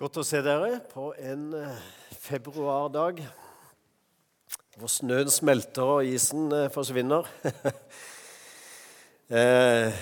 Godt 0.00 0.16
å 0.16 0.22
se 0.24 0.38
dere 0.40 0.78
på 0.88 1.10
en 1.20 1.50
eh, 1.58 1.80
februardag 2.24 3.18
hvor 4.80 4.88
snøen 4.88 5.28
smelter 5.28 5.90
og 5.98 6.08
isen 6.08 6.46
eh, 6.56 6.70
forsvinner. 6.72 7.28
eh, 9.42 10.00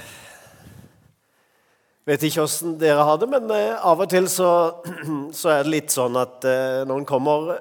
vet 2.07 2.29
ikke 2.31 2.47
åssen 2.47 2.79
dere 2.79 3.09
har 3.11 3.19
det, 3.19 3.27
men 3.35 3.51
eh, 3.57 3.75
av 3.75 4.07
og 4.07 4.15
til 4.15 4.31
så, 4.31 4.53
så, 5.41 5.51
er 5.57 5.67
det 5.67 5.75
litt 5.75 5.99
sånn 5.99 6.23
at 6.23 6.47
når 6.47 6.95
en 6.95 7.11
kommer 7.17 7.57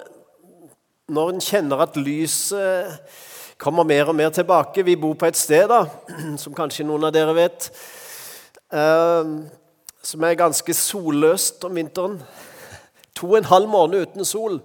Når 1.09 1.33
en 1.33 1.41
kjenner 1.41 1.87
at 1.89 1.97
lyset 1.97 3.17
kommer 3.57 3.81
mer 3.81 4.13
og 4.13 4.21
mer 4.21 4.29
tilbake 4.29 4.85
Vi 4.85 4.93
bor 4.93 5.17
på 5.17 5.25
et 5.25 5.41
sted 5.41 5.71
da, 5.73 5.87
som 6.43 6.53
kanskje 6.53 6.85
noen 6.85 7.09
av 7.09 7.17
dere 7.17 7.33
vet. 7.33 7.71
Eh, 8.69 9.39
som 10.07 10.23
er 10.23 10.37
ganske 10.39 10.73
solløst 10.73 11.65
om 11.67 11.75
vinteren. 11.75 12.21
To 13.17 13.33
og 13.33 13.41
en 13.41 13.49
halv 13.49 13.67
måned 13.67 14.05
uten 14.07 14.25
sol. 14.25 14.61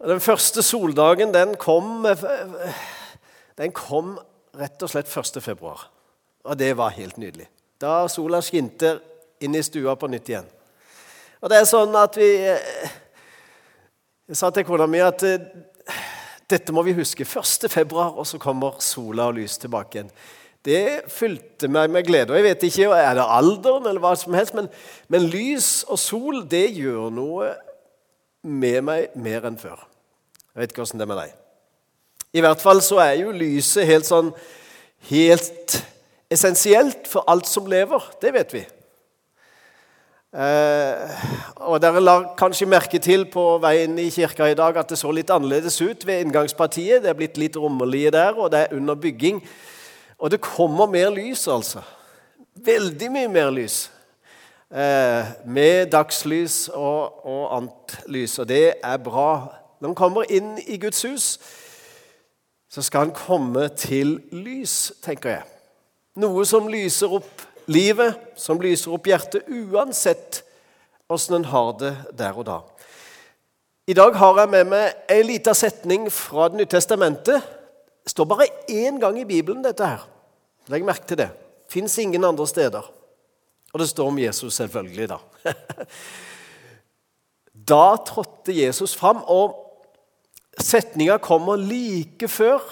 Den 0.00 0.22
første 0.22 0.62
soldagen 0.62 1.34
den 1.34 1.56
kom, 1.60 2.06
den 3.58 3.74
kom 3.74 4.14
rett 4.56 4.82
og 4.82 4.92
slett 4.92 5.10
1. 5.10 5.42
februar. 5.42 5.88
Og 6.46 6.58
det 6.58 6.70
var 6.78 6.94
helt 6.94 7.18
nydelig. 7.18 7.48
Da 7.80 8.06
sola 8.08 8.40
skinte 8.44 8.98
inn 9.42 9.56
i 9.58 9.62
stua 9.64 9.96
på 9.98 10.08
nytt 10.08 10.30
igjen. 10.30 10.48
Og 11.40 11.50
det 11.50 11.58
er 11.58 11.68
sånn 11.68 11.96
at 11.96 12.16
vi 12.20 12.30
Jeg 14.30 14.38
sa 14.38 14.52
til 14.54 14.62
kona 14.62 14.86
mi 14.86 15.00
at 15.02 15.24
dette 16.46 16.72
må 16.72 16.84
vi 16.86 16.94
huske. 16.94 17.26
1. 17.26 17.66
februar, 17.66 18.14
og 18.14 18.26
så 18.26 18.38
kommer 18.38 18.78
sola 18.78 19.26
og 19.26 19.40
lys 19.40 19.58
tilbake 19.58 19.98
igjen 19.98 20.12
det 20.64 21.08
fylte 21.08 21.70
meg 21.72 21.90
med 21.92 22.04
glede. 22.04 22.32
Og 22.32 22.36
jeg 22.36 22.44
vet 22.44 22.62
ikke, 22.68 22.90
Er 22.92 23.14
det 23.14 23.24
alderen 23.26 23.86
eller 23.86 24.00
hva 24.00 24.14
som 24.16 24.34
helst? 24.34 24.54
Men, 24.54 24.68
men 25.08 25.28
lys 25.32 25.84
og 25.88 25.98
sol 25.98 26.42
det 26.48 26.68
gjør 26.76 27.10
noe 27.10 27.54
med 28.42 28.82
meg 28.84 29.14
mer 29.14 29.46
enn 29.48 29.58
før. 29.60 29.86
Jeg 30.54 30.60
vet 30.60 30.72
ikke 30.72 30.82
åssen 30.82 31.00
det 31.00 31.06
er 31.06 31.12
med 31.12 31.22
deg. 31.22 31.36
I 32.32 32.42
hvert 32.44 32.60
fall 32.62 32.82
så 32.82 33.00
er 33.02 33.16
jo 33.22 33.32
lyset 33.34 33.88
helt 33.88 34.06
sånn 34.06 34.28
helt 35.10 35.80
essensielt 36.30 37.08
for 37.10 37.24
alt 37.30 37.48
som 37.48 37.66
lever. 37.66 38.04
Det 38.22 38.32
vet 38.34 38.54
vi. 38.54 38.62
Eh, 40.30 41.22
og 41.66 41.80
Dere 41.82 42.02
la 42.02 42.14
kanskje 42.38 42.68
merke 42.70 43.00
til 43.02 43.24
på 43.32 43.56
veien 43.62 43.96
i 43.98 44.12
kirka 44.14 44.46
i 44.46 44.54
dag 44.54 44.76
at 44.78 44.92
det 44.92 45.00
så 45.00 45.10
litt 45.10 45.32
annerledes 45.34 45.80
ut 45.82 46.06
ved 46.06 46.22
inngangspartiet. 46.22 47.02
Det 47.02 47.10
er 47.10 47.18
blitt 47.18 47.40
litt 47.40 47.58
rommelige 47.58 48.12
der, 48.14 48.38
og 48.38 48.52
det 48.52 48.60
er 48.60 48.76
under 48.76 48.94
bygging. 48.94 49.42
Og 50.20 50.30
det 50.30 50.42
kommer 50.44 50.86
mer 50.86 51.10
lys, 51.10 51.46
altså. 51.48 51.80
Veldig 52.54 53.08
mye 53.12 53.28
mer 53.32 53.50
lys. 53.50 53.86
Eh, 54.70 55.30
med 55.48 55.88
dagslys 55.90 56.68
og, 56.68 57.24
og, 57.26 57.46
annet 57.56 57.94
lys, 58.06 58.38
og 58.38 58.48
det 58.48 58.74
er 58.84 58.98
bra. 59.02 59.30
Når 59.80 59.88
han 59.88 59.96
kommer 59.98 60.28
inn 60.30 60.58
i 60.66 60.76
Guds 60.78 61.02
hus, 61.08 61.30
så 62.70 62.84
skal 62.84 63.08
han 63.08 63.14
komme 63.16 63.68
til 63.80 64.20
lys, 64.30 64.92
tenker 65.02 65.38
jeg. 65.38 65.46
Noe 66.20 66.44
som 66.46 66.68
lyser 66.70 67.16
opp 67.16 67.46
livet, 67.70 68.18
som 68.38 68.60
lyser 68.60 68.92
opp 68.94 69.08
hjertet, 69.08 69.48
uansett 69.48 70.42
åssen 71.10 71.40
en 71.40 71.48
har 71.50 71.72
det 71.80 71.94
der 72.18 72.36
og 72.36 72.46
da. 72.46 72.60
I 73.90 73.96
dag 73.96 74.14
har 74.20 74.38
jeg 74.38 74.52
med 74.52 74.68
meg 74.70 75.10
ei 75.10 75.24
lita 75.26 75.54
setning 75.56 76.04
fra 76.14 76.46
Det 76.50 76.60
nye 76.60 76.70
testamentet 76.70 77.40
det 78.04 78.12
står 78.12 78.26
bare 78.26 78.46
én 78.70 79.00
gang 79.00 79.18
i 79.18 79.24
Bibelen, 79.24 79.64
dette 79.64 79.86
her. 79.86 80.06
Legg 80.70 80.86
merke 80.86 81.08
til 81.10 81.18
det. 81.18 81.30
Fins 81.70 81.98
ingen 81.98 82.24
andre 82.24 82.46
steder. 82.46 82.84
Og 83.72 83.80
det 83.80 83.88
står 83.90 84.10
om 84.10 84.18
Jesus, 84.18 84.54
selvfølgelig, 84.54 85.08
da. 85.10 85.18
da 87.72 87.84
trådte 88.06 88.54
Jesus 88.54 88.94
fram, 88.98 89.22
og 89.26 89.54
setninga 90.58 91.18
kommer 91.22 91.56
like 91.56 92.28
før 92.28 92.62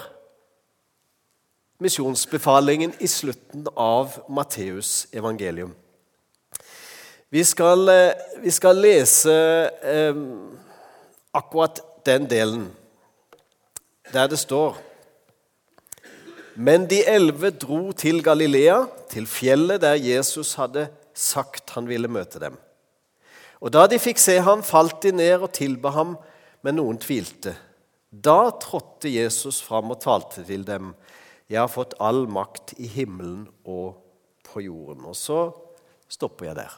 misjonsbefalingen 1.79 2.93
i 2.99 3.07
slutten 3.07 3.67
av 3.77 4.17
Matteus 4.29 5.07
evangelium. 5.15 5.71
Vi 7.29 7.43
skal, 7.43 7.89
eh, 7.89 8.41
vi 8.41 8.51
skal 8.51 8.75
lese 8.75 9.31
eh, 9.83 10.15
akkurat 11.33 11.79
den 12.05 12.25
delen 12.29 12.67
der 14.13 14.27
det 14.27 14.39
står 14.39 14.77
men 16.59 16.89
de 16.91 16.99
elleve 17.07 17.53
dro 17.55 17.93
til 17.95 18.19
Galilea, 18.23 18.81
til 19.07 19.27
fjellet 19.31 19.79
der 19.79 19.95
Jesus 19.95 20.57
hadde 20.59 20.89
sagt 21.15 21.71
han 21.77 21.87
ville 21.87 22.09
møte 22.11 22.41
dem. 22.41 22.57
Og 23.63 23.71
Da 23.71 23.85
de 23.87 23.99
fikk 23.99 24.19
se 24.19 24.39
ham, 24.43 24.63
falt 24.63 25.01
de 25.03 25.13
ned 25.15 25.39
og 25.39 25.53
tilba 25.55 25.93
ham, 25.95 26.17
men 26.63 26.75
noen 26.75 26.99
tvilte. 26.99 27.55
Da 28.11 28.51
trådte 28.59 29.11
Jesus 29.11 29.61
fram 29.63 29.91
og 29.93 30.01
talte 30.03 30.43
til 30.43 30.65
dem. 30.67 30.93
Jeg 31.49 31.61
har 31.61 31.71
fått 31.71 31.95
all 31.99 32.25
makt 32.27 32.75
i 32.77 32.87
himmelen 32.91 33.47
og 33.63 33.99
på 34.43 34.63
jorden. 34.65 35.05
Og 35.07 35.15
så 35.15 35.49
stopper 36.11 36.49
jeg 36.49 36.59
der. 36.59 36.75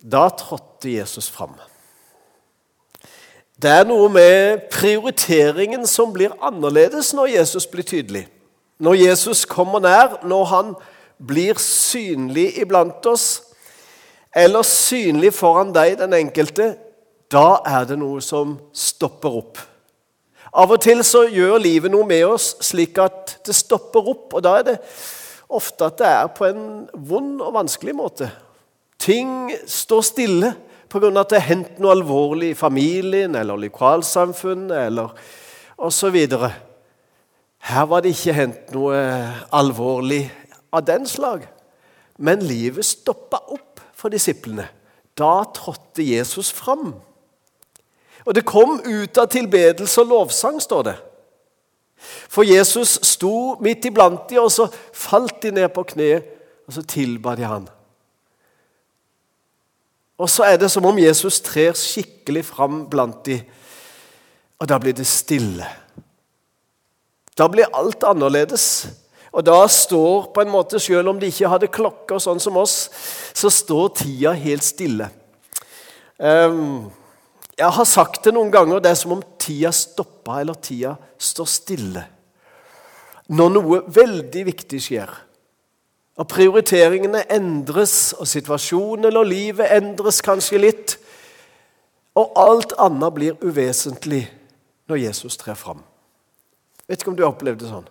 Da 0.00 0.28
trådte 0.32 0.96
Jesus 0.96 1.28
fram. 1.28 1.56
Det 3.62 3.70
er 3.70 3.84
noe 3.86 4.08
med 4.10 4.66
prioriteringen 4.72 5.86
som 5.86 6.10
blir 6.14 6.34
annerledes 6.42 7.12
når 7.14 7.36
Jesus 7.36 7.66
blir 7.70 7.86
tydelig. 7.86 8.24
Når 8.82 8.98
Jesus 8.98 9.44
kommer 9.46 9.80
nær, 9.80 10.18
når 10.26 10.44
han 10.50 10.72
blir 11.22 11.60
synlig 11.62 12.50
iblant 12.58 13.06
oss, 13.06 13.44
eller 14.34 14.66
synlig 14.66 15.30
foran 15.36 15.70
deg, 15.74 15.94
den 16.00 16.16
enkelte, 16.18 16.72
da 17.30 17.60
er 17.66 17.86
det 17.86 18.00
noe 18.00 18.18
som 18.22 18.56
stopper 18.74 19.38
opp. 19.38 19.62
Av 20.54 20.70
og 20.70 20.82
til 20.82 21.02
så 21.06 21.24
gjør 21.30 21.58
livet 21.62 21.90
noe 21.94 22.06
med 22.06 22.26
oss 22.26 22.52
slik 22.62 22.98
at 23.02 23.38
det 23.46 23.54
stopper 23.58 24.10
opp. 24.10 24.34
Og 24.34 24.42
da 24.42 24.58
er 24.60 24.66
det 24.68 24.76
ofte 25.50 25.88
at 25.88 25.98
det 25.98 26.10
er 26.10 26.28
på 26.34 26.46
en 26.46 26.66
vond 26.94 27.42
og 27.42 27.54
vanskelig 27.56 27.94
måte. 27.98 28.28
Ting 29.02 29.50
står 29.66 30.06
stille 30.06 30.52
pga. 30.94 31.10
at 31.20 31.30
det 31.30 31.40
har 31.40 31.48
hendt 31.50 31.80
noe 31.82 31.96
alvorlig 31.96 32.52
i 32.52 32.58
familien 32.58 33.34
eller 33.34 33.58
lokalsamfunnet 33.66 34.86
eller 34.86 35.12
osv. 35.76 36.16
Her 37.58 37.86
var 37.90 38.04
det 38.04 38.14
ikke 38.14 38.36
hendt 38.36 38.72
noe 38.74 39.00
alvorlig 39.52 40.22
av 40.72 40.84
den 40.86 41.06
slag. 41.06 41.46
Men 42.18 42.44
livet 42.46 42.86
stoppa 42.86 43.40
opp 43.50 43.82
for 43.94 44.12
disiplene. 44.12 44.68
Da 45.18 45.44
trådte 45.54 46.02
Jesus 46.02 46.52
fram. 46.52 46.94
Og 48.24 48.34
det 48.34 48.46
kom 48.48 48.78
ut 48.84 49.18
av 49.18 49.28
tilbedelse 49.30 50.00
og 50.02 50.10
lovsang, 50.10 50.60
står 50.62 50.82
det. 50.88 50.96
For 52.28 52.44
Jesus 52.44 52.98
sto 53.06 53.56
midt 53.64 53.84
iblant 53.88 54.28
de, 54.30 54.40
og 54.40 54.50
så 54.52 54.66
falt 54.92 55.42
de 55.42 55.52
ned 55.54 55.68
på 55.74 55.84
kne, 55.94 56.10
og 56.66 56.76
så 56.76 56.84
tilba 56.88 57.34
de 57.36 57.46
han. 57.48 57.68
Og 60.18 60.30
så 60.30 60.46
er 60.46 60.58
det 60.60 60.70
som 60.70 60.84
om 60.86 60.98
Jesus 60.98 61.40
trer 61.42 61.74
skikkelig 61.78 62.44
fram 62.52 62.84
blant 62.90 63.24
de, 63.26 63.40
og 64.62 64.68
da 64.70 64.78
blir 64.78 64.94
det 64.94 65.06
stille. 65.10 65.66
Da 67.34 67.48
blir 67.50 67.72
alt 67.74 68.06
annerledes. 68.06 68.86
Og 69.34 69.42
da 69.42 69.56
står 69.66 70.28
på 70.34 70.44
en 70.44 70.52
måte, 70.52 70.78
Selv 70.78 71.08
om 71.10 71.18
de 71.18 71.26
ikke 71.26 71.50
hadde 71.50 71.66
klokker 71.66 72.22
sånn 72.22 72.40
som 72.40 72.56
oss, 72.56 72.88
så 73.34 73.50
står 73.50 73.88
tida 73.98 74.32
helt 74.32 74.62
stille. 74.62 75.10
Um, 76.18 76.92
jeg 77.58 77.70
har 77.70 77.84
sagt 77.84 78.24
det 78.24 78.34
noen 78.34 78.52
ganger, 78.54 78.78
det 78.80 78.92
er 78.92 78.98
som 78.98 79.16
om 79.16 79.22
tida 79.38 79.72
stopper, 79.72 80.40
eller 80.40 80.54
tida 80.54 80.94
står 81.18 81.50
stille. 81.50 82.04
Når 83.28 83.50
noe 83.50 83.82
veldig 83.90 84.46
viktig 84.46 84.80
skjer. 84.82 85.10
Og 86.14 86.28
prioriteringene 86.30 87.24
endres, 87.34 88.12
og 88.18 88.28
situasjonen 88.30 89.16
og 89.16 89.26
livet 89.26 89.72
endres 89.74 90.20
kanskje 90.22 90.60
litt. 90.62 90.94
Og 92.14 92.36
alt 92.38 92.76
annet 92.78 93.14
blir 93.16 93.40
uvesentlig 93.42 94.22
når 94.86 95.02
Jesus 95.08 95.36
trer 95.40 95.58
fram. 95.58 95.82
Vet 96.86 97.00
ikke 97.00 97.10
om 97.10 97.16
du 97.18 97.24
har 97.24 97.32
opplevd 97.32 97.64
det 97.64 97.72
sånn. 97.72 97.88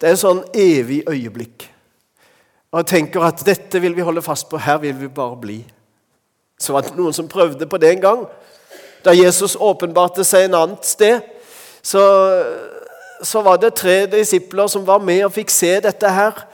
Det 0.00 0.08
er 0.08 0.16
en 0.16 0.24
sånn 0.24 0.42
evig 0.58 1.02
øyeblikk. 1.06 1.68
Og 2.72 2.80
jeg 2.80 2.88
tenker 2.88 3.26
at 3.26 3.44
dette 3.46 3.80
vil 3.84 3.94
vi 3.94 4.04
holde 4.04 4.24
fast 4.24 4.48
på, 4.50 4.58
her 4.58 4.80
vil 4.82 4.96
vi 4.98 5.10
bare 5.12 5.36
bli. 5.38 5.58
Så 6.58 6.72
var 6.72 6.86
det 6.86 6.96
noen 6.96 7.14
som 7.14 7.28
prøvde 7.30 7.68
på 7.68 7.78
det 7.78 7.92
en 7.92 8.02
gang. 8.02 8.22
Da 9.04 9.14
Jesus 9.14 9.58
åpenbarte 9.60 10.24
seg 10.24 10.46
en 10.46 10.56
annet 10.56 10.86
sted, 10.86 11.20
så, 11.82 12.02
så 13.22 13.42
var 13.44 13.58
det 13.60 13.74
tre 13.78 14.06
disipler 14.10 14.70
som 14.70 14.86
var 14.86 15.02
med 15.04 15.24
og 15.26 15.34
fikk 15.36 15.52
se 15.52 15.74
dette 15.84 16.10
her. 16.10 16.44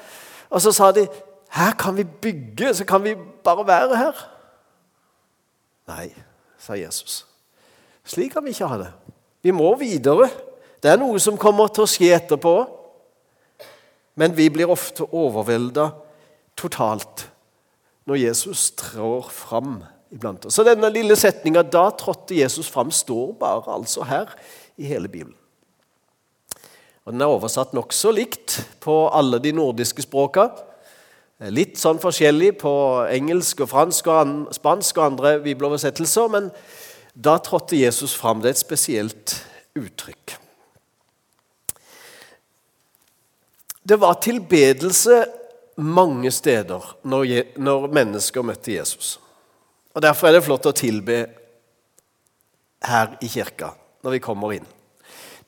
Og 0.50 0.62
så 0.64 0.72
sa 0.72 0.90
de 0.92 1.06
her 1.56 1.72
kan 1.80 1.96
vi 1.96 2.04
bygge, 2.04 2.74
så 2.74 2.84
kan 2.84 3.02
vi 3.04 3.14
bare 3.44 3.66
være 3.66 3.96
her. 3.96 4.24
Nei, 5.88 6.10
sa 6.60 6.76
Jesus. 6.76 7.22
Slik 8.04 8.32
kan 8.32 8.44
vi 8.44 8.52
ikke 8.52 8.68
ha 8.68 8.80
det. 8.82 8.90
Vi 9.42 9.52
må 9.54 9.70
videre. 9.80 10.28
Det 10.82 10.92
er 10.92 11.00
noe 11.00 11.20
som 11.20 11.38
kommer 11.40 11.70
til 11.72 11.84
å 11.84 11.90
skje 11.90 12.12
etterpå. 12.16 12.54
Men 14.18 14.34
vi 14.36 14.48
blir 14.52 14.70
ofte 14.70 15.06
overvelda 15.06 15.90
totalt 16.58 17.28
når 18.08 18.22
Jesus 18.24 18.70
trår 18.76 19.28
fram 19.32 19.78
iblant 20.12 20.48
oss. 20.48 20.56
Så 20.56 20.64
denne 20.66 20.90
lille 20.90 21.16
setninga 21.16 21.62
'da 21.62 21.90
trådte 21.90 22.40
Jesus 22.40 22.70
fram' 22.72 22.90
står 22.90 23.32
bare 23.40 23.74
altså 23.74 24.02
her 24.02 24.34
i 24.76 24.84
hele 24.84 25.08
Bibelen. 25.08 25.36
Og 27.08 27.14
Den 27.14 27.24
er 27.24 27.30
oversatt 27.32 27.70
nokså 27.72 28.10
likt 28.12 28.58
på 28.84 29.06
alle 29.16 29.38
de 29.40 29.54
nordiske 29.56 30.04
språka. 30.04 30.50
Litt 31.48 31.78
sånn 31.80 31.96
forskjellig 32.02 32.50
på 32.60 32.72
engelsk 33.08 33.62
og 33.64 33.70
fransk 33.70 34.10
og 34.12 34.34
spansk 34.52 35.00
og 35.00 35.06
andre 35.06 35.32
bibeloversettelser, 35.40 36.28
men 36.34 36.50
da 37.16 37.38
trådte 37.40 37.80
Jesus 37.80 38.12
fram. 38.12 38.42
Det 38.44 38.52
er 38.52 38.58
et 38.58 38.60
spesielt 38.60 39.38
uttrykk. 39.80 40.36
Det 43.88 43.96
var 44.04 44.20
tilbedelse 44.20 45.22
mange 45.80 46.28
steder 46.34 46.92
når 47.08 47.88
mennesker 47.88 48.44
møtte 48.44 48.76
Jesus. 48.76 49.16
Og 49.96 50.04
Derfor 50.04 50.28
er 50.28 50.36
det 50.36 50.44
flott 50.44 50.68
å 50.68 50.76
tilbe 50.76 51.22
her 52.84 53.16
i 53.24 53.32
kirka 53.32 53.72
når 54.04 54.18
vi 54.18 54.26
kommer 54.28 54.60
inn. 54.60 54.74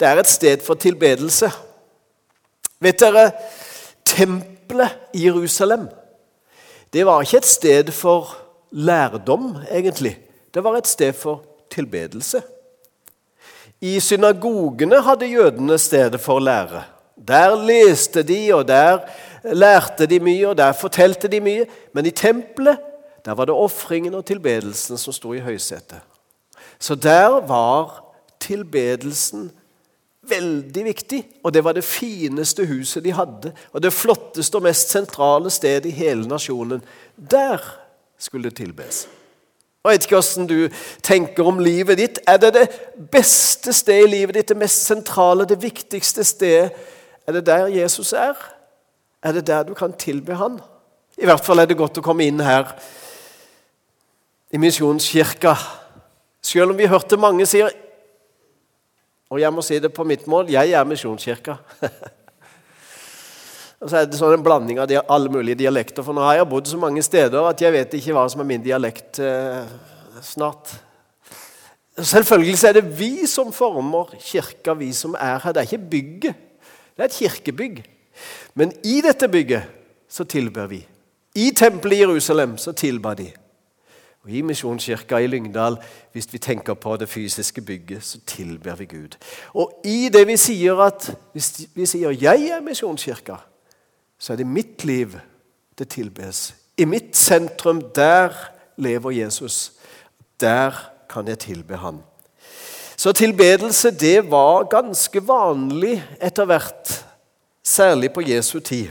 Det 0.01 0.09
er 0.09 0.21
et 0.21 0.29
sted 0.29 0.63
for 0.65 0.75
tilbedelse. 0.75 1.51
Vet 2.81 3.01
dere, 3.01 3.31
tempelet 4.05 4.91
i 5.15 5.27
Jerusalem 5.27 5.89
det 6.93 7.07
var 7.07 7.23
ikke 7.23 7.39
et 7.39 7.47
sted 7.47 7.93
for 7.95 8.37
lærdom, 8.71 9.57
egentlig. 9.71 10.17
Det 10.55 10.65
var 10.65 10.77
et 10.77 10.87
sted 10.87 11.13
for 11.13 11.45
tilbedelse. 11.71 12.43
I 13.81 14.01
synagogene 14.01 15.03
hadde 15.03 15.27
jødene 15.27 15.79
stedet 15.79 16.21
for 16.21 16.39
lære. 16.39 16.83
Der 17.29 17.55
leste 17.67 18.23
de, 18.23 18.55
og 18.55 18.69
der 18.69 18.99
lærte 19.45 20.07
de 20.07 20.21
mye, 20.21 20.49
og 20.49 20.57
der 20.57 20.73
fortalte 20.73 21.29
de 21.29 21.41
mye. 21.41 21.67
Men 21.93 22.07
i 22.07 22.11
tempelet 22.11 22.79
der 23.25 23.33
var 23.33 23.45
det 23.45 23.55
ofringen 23.55 24.15
og 24.15 24.25
tilbedelsen 24.25 24.99
som 24.99 25.13
sto 25.13 25.33
i 25.33 25.39
høysetet. 25.39 26.01
Så 26.79 26.95
der 26.95 27.41
var 27.47 28.05
tilbedelsen 28.41 29.51
veldig 30.29 30.85
viktig, 30.85 31.21
og 31.45 31.55
det 31.55 31.63
var 31.65 31.73
det 31.73 31.85
fineste 31.85 32.67
huset 32.69 33.05
de 33.05 33.13
hadde. 33.17 33.53
Og 33.73 33.83
det 33.83 33.93
flotteste 33.93 34.59
og 34.59 34.67
mest 34.67 34.93
sentrale 34.93 35.51
stedet 35.51 35.89
i 35.89 35.97
hele 35.97 36.29
nasjonen. 36.29 36.83
Der 37.17 37.59
skulle 38.19 38.51
det 38.51 38.57
tilbes. 38.61 39.07
Jeg 39.85 39.93
vet 39.93 40.05
ikke 40.05 40.19
hvordan 40.21 40.47
du 40.47 40.81
tenker 41.03 41.47
om 41.49 41.59
livet 41.59 41.99
ditt. 41.99 42.19
Er 42.29 42.37
det 42.37 42.53
det 42.55 42.67
beste 43.13 43.73
stedet 43.73 44.09
i 44.09 44.11
livet 44.13 44.37
ditt, 44.37 44.49
det 44.49 44.61
mest 44.61 44.85
sentrale, 44.85 45.49
det 45.49 45.63
viktigste 45.63 46.25
stedet? 46.25 46.73
Er 47.27 47.33
det 47.33 47.47
der 47.47 47.67
Jesus 47.67 48.13
er? 48.13 48.37
Er 49.23 49.33
det 49.33 49.47
der 49.47 49.63
du 49.63 49.75
kan 49.75 49.93
tilbe 49.93 50.35
han? 50.35 50.61
I 51.17 51.25
hvert 51.25 51.45
fall 51.45 51.59
er 51.59 51.69
det 51.69 51.79
godt 51.79 52.01
å 52.01 52.05
komme 52.05 52.27
inn 52.29 52.41
her 52.45 52.75
i 54.53 54.59
Misjonskirka. 54.59 55.55
Selv 56.43 56.73
om 56.73 56.79
vi 56.79 56.89
hørte 56.89 57.21
mange 57.21 57.47
si 57.47 57.61
Og 59.31 59.39
jeg 59.39 59.55
må 59.55 59.63
si 59.63 59.79
det 59.79 59.93
på 59.95 60.05
mitt 60.07 60.27
mål 60.31 60.51
jeg 60.51 60.73
er 60.75 60.89
Misjonskirka. 60.89 61.55
og 63.81 63.87
så 63.87 64.01
er 64.01 64.09
det 64.11 64.19
sånn 64.19 64.35
en 64.35 64.45
blanding 64.45 64.81
av 64.83 64.91
alle 65.07 65.31
mulige 65.31 65.61
dialekter. 65.63 66.03
For 66.07 66.17
nå 66.17 66.25
har 66.27 66.41
jeg 66.41 66.51
bodd 66.51 66.71
så 66.71 66.81
mange 66.83 67.05
steder 67.07 67.47
at 67.47 67.63
jeg 67.63 67.77
vet 67.77 67.95
ikke 68.01 68.17
hva 68.17 68.27
som 68.33 68.43
er 68.43 68.51
min 68.51 68.65
dialekt 68.65 69.23
eh, 69.23 69.63
snart. 70.27 70.75
Selvfølgelig 71.95 72.59
er 72.67 72.81
det 72.81 72.87
vi 72.99 73.29
som 73.31 73.55
former 73.55 74.11
kirka, 74.19 74.75
vi 74.75 74.91
som 74.97 75.15
er 75.15 75.39
her. 75.39 75.55
Det 75.55 75.63
er 75.63 75.69
ikke 75.69 75.91
bygget. 75.95 76.47
Det 76.97 77.05
er 77.05 77.11
et 77.11 77.21
kirkebygg. 77.21 77.85
Men 78.59 78.75
i 78.83 78.99
dette 79.05 79.31
bygget 79.31 79.71
så 80.11 80.27
tilber 80.27 80.67
vi. 80.73 80.83
I 81.39 81.53
tempelet 81.55 82.01
i 82.01 82.03
Jerusalem 82.03 82.59
så 82.59 82.75
tilba 82.75 83.15
de. 83.15 83.29
Og 84.25 84.31
I 84.31 84.41
Misjonskirka 84.45 85.17
i 85.17 85.27
Lyngdal, 85.27 85.79
hvis 86.13 86.29
vi 86.33 86.39
tenker 86.39 86.75
på 86.75 86.97
det 86.97 87.09
fysiske 87.09 87.61
bygget, 87.61 88.05
så 88.05 88.19
tilber 88.27 88.75
vi 88.77 88.85
Gud. 88.85 89.17
Og 89.55 89.81
i 89.85 90.09
det 90.13 90.27
vi 90.27 90.37
sier 90.37 90.81
at 90.85 91.17
Hvis 91.33 91.67
vi 91.75 91.87
sier 91.87 92.11
'jeg 92.11 92.49
er 92.49 92.61
Misjonskirka', 92.61 93.41
så 94.19 94.33
er 94.33 94.37
det 94.37 94.47
mitt 94.47 94.85
liv 94.85 95.19
det 95.79 95.89
tilbes. 95.89 96.55
I 96.77 96.85
mitt 96.85 97.17
sentrum, 97.17 97.83
der 97.95 98.29
lever 98.77 99.11
Jesus. 99.11 99.73
Der 100.41 100.93
kan 101.09 101.29
jeg 101.29 101.39
tilbe 101.39 101.77
Han. 101.77 102.03
Så 102.97 103.13
tilbedelse 103.13 103.91
det 103.91 104.31
var 104.31 104.63
ganske 104.63 105.29
vanlig 105.29 106.05
etter 106.21 106.45
hvert, 106.45 107.07
særlig 107.65 108.13
på 108.13 108.21
Jesu 108.21 108.59
tid. 108.61 108.89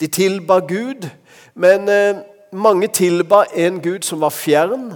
De 0.00 0.06
tilba 0.06 0.58
Gud, 0.58 1.08
men 1.54 1.88
eh, 1.88 2.16
mange 2.54 2.88
tilba 2.88 3.44
en 3.54 3.80
Gud 3.82 4.02
som 4.02 4.20
var 4.20 4.32
fjern. 4.34 4.94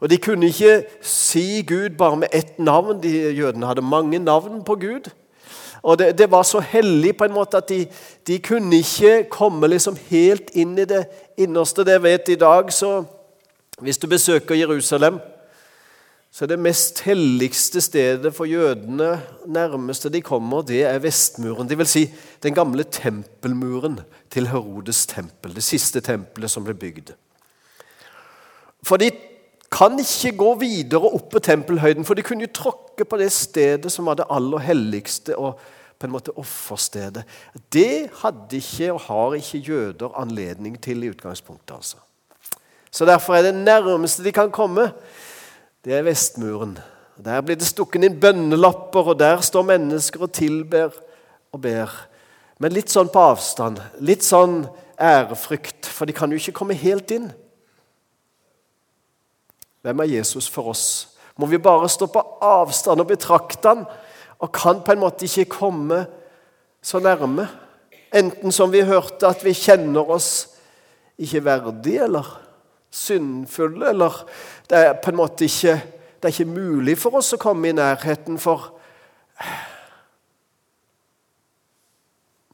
Og 0.00 0.10
De 0.10 0.18
kunne 0.18 0.46
ikke 0.46 0.84
si 1.02 1.62
Gud 1.62 1.96
bare 1.98 2.16
med 2.16 2.28
ett 2.32 2.58
navn. 2.58 3.02
De, 3.02 3.08
jødene 3.34 3.66
hadde 3.66 3.82
mange 3.82 4.18
navn 4.18 4.64
på 4.64 4.74
Gud. 4.74 5.10
Og 5.82 5.98
det, 5.98 6.18
det 6.18 6.30
var 6.30 6.42
så 6.42 6.60
hellig 6.60 7.16
på 7.16 7.24
en 7.24 7.32
måte 7.32 7.56
at 7.56 7.68
de, 7.68 7.86
de, 8.26 8.38
kunne 8.38 8.76
ikke 8.76 9.26
komme 9.30 9.68
liksom 9.68 9.96
helt 10.08 10.50
inn 10.54 10.78
i 10.78 10.84
det 10.84 11.04
innerste. 11.38 11.84
Det 11.84 12.02
vet 12.02 12.28
i 12.28 12.34
dag, 12.34 12.72
så 12.72 13.04
Hvis 13.80 13.98
du 13.98 14.06
besøker 14.06 14.54
Jerusalem, 14.54 15.18
så 16.36 16.44
er 16.44 16.50
det 16.50 16.58
mest 16.60 16.98
helligste 17.06 17.80
stedet 17.80 18.28
for 18.36 18.44
jødene 18.44 19.14
nærmeste 19.48 20.10
de 20.12 20.20
kommer, 20.20 20.60
det 20.68 20.82
er 20.84 20.98
Vestmuren. 21.00 21.64
Det 21.64 21.78
vil 21.80 21.88
si 21.88 22.02
den 22.44 22.52
gamle 22.52 22.84
tempelmuren 22.84 24.02
til 24.28 24.50
Herodes 24.50 25.06
tempel. 25.08 25.54
Det 25.56 25.64
siste 25.64 26.02
tempelet 26.04 26.52
som 26.52 26.66
ble 26.66 26.74
bygd. 26.76 27.14
For 28.84 29.00
de 29.00 29.08
kan 29.72 29.96
ikke 29.96 30.34
gå 30.36 30.50
videre 30.60 31.08
opp 31.08 31.30
på 31.32 31.40
tempelhøyden, 31.40 32.04
for 32.04 32.12
de 32.12 32.24
kunne 32.26 32.44
jo 32.44 32.52
tråkke 32.60 33.08
på 33.08 33.16
det 33.16 33.30
stedet 33.32 33.88
som 33.92 34.12
var 34.12 34.20
det 34.20 34.28
aller 34.28 34.60
helligste 34.68 35.38
og 35.40 35.56
på 35.96 36.04
en 36.04 36.12
måte 36.18 36.34
offerstedet. 36.36 37.24
Det 37.72 38.10
hadde 38.20 38.60
ikke 38.60 38.90
og 38.92 39.06
har 39.06 39.38
ikke 39.40 39.64
jøder 39.72 40.20
anledning 40.20 40.76
til 40.84 41.00
i 41.00 41.14
utgangspunktet. 41.16 41.78
altså. 41.80 41.96
Så 42.90 43.08
Derfor 43.08 43.34
er 43.40 43.48
det 43.48 43.54
nærmeste 43.54 44.24
de 44.24 44.36
kan 44.36 44.52
komme, 44.52 44.90
det 45.86 45.94
er 45.94 46.02
Vestmuren. 46.02 46.74
Der 47.22 47.44
blir 47.46 47.54
det 47.54 47.68
stukket 47.68 48.02
inn 48.02 48.16
bønnelapper, 48.18 49.12
og 49.12 49.18
der 49.20 49.38
står 49.38 49.68
mennesker 49.68 50.24
og 50.26 50.32
tilber 50.34 50.96
og 51.54 51.60
ber. 51.62 51.92
Men 52.58 52.74
litt 52.74 52.90
sånn 52.90 53.10
på 53.12 53.22
avstand. 53.22 53.78
Litt 54.02 54.26
sånn 54.26 54.64
ærefrykt, 54.98 55.86
for 55.86 56.08
de 56.08 56.16
kan 56.16 56.32
jo 56.32 56.40
ikke 56.40 56.56
komme 56.58 56.74
helt 56.74 57.12
inn. 57.14 57.28
Hvem 59.86 60.02
er 60.02 60.10
Jesus 60.16 60.48
for 60.50 60.72
oss? 60.72 60.86
Må 61.38 61.46
vi 61.46 61.62
bare 61.62 61.86
stå 61.92 62.08
på 62.10 62.24
avstand 62.42 63.04
og 63.04 63.12
betrakte 63.12 63.70
han, 63.70 63.84
og 64.42 64.50
kan 64.52 64.82
på 64.82 64.92
en 64.92 65.04
måte 65.04 65.28
ikke 65.28 65.52
komme 65.54 66.00
så 66.82 66.98
nærme? 66.98 67.46
Enten 68.10 68.50
som 68.50 68.74
vi 68.74 68.82
hørte, 68.82 69.30
at 69.30 69.44
vi 69.46 69.54
kjenner 69.54 70.10
oss 70.16 70.32
ikke 71.14 71.44
verdig, 71.46 72.00
eller 72.08 72.26
syndfulle, 72.96 73.92
eller 73.92 74.22
det 74.70 74.80
er 74.80 74.98
på 75.02 75.12
en 75.12 75.20
måte 75.20 75.46
ikke, 75.46 75.76
det 76.16 76.28
er 76.30 76.34
ikke 76.34 76.56
mulig 76.56 76.96
for 76.98 77.20
oss 77.20 77.34
å 77.36 77.40
komme 77.40 77.70
i 77.70 77.76
nærheten, 77.76 78.40
for 78.40 78.72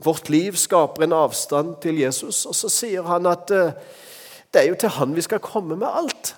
Vårt 0.03 0.29
liv 0.29 0.57
skaper 0.59 1.05
en 1.05 1.13
avstand 1.15 1.77
til 1.83 2.01
Jesus, 2.03 2.43
og 2.47 2.57
så 2.59 2.71
sier 2.73 3.07
han 3.07 3.27
at 3.31 3.51
eh, 3.55 3.75
det 4.53 4.63
er 4.63 4.71
jo 4.73 4.79
til 4.81 4.95
han 4.97 5.15
vi 5.15 5.23
skal 5.23 5.43
komme 5.43 5.77
med 5.79 5.87
alt. 5.87 6.33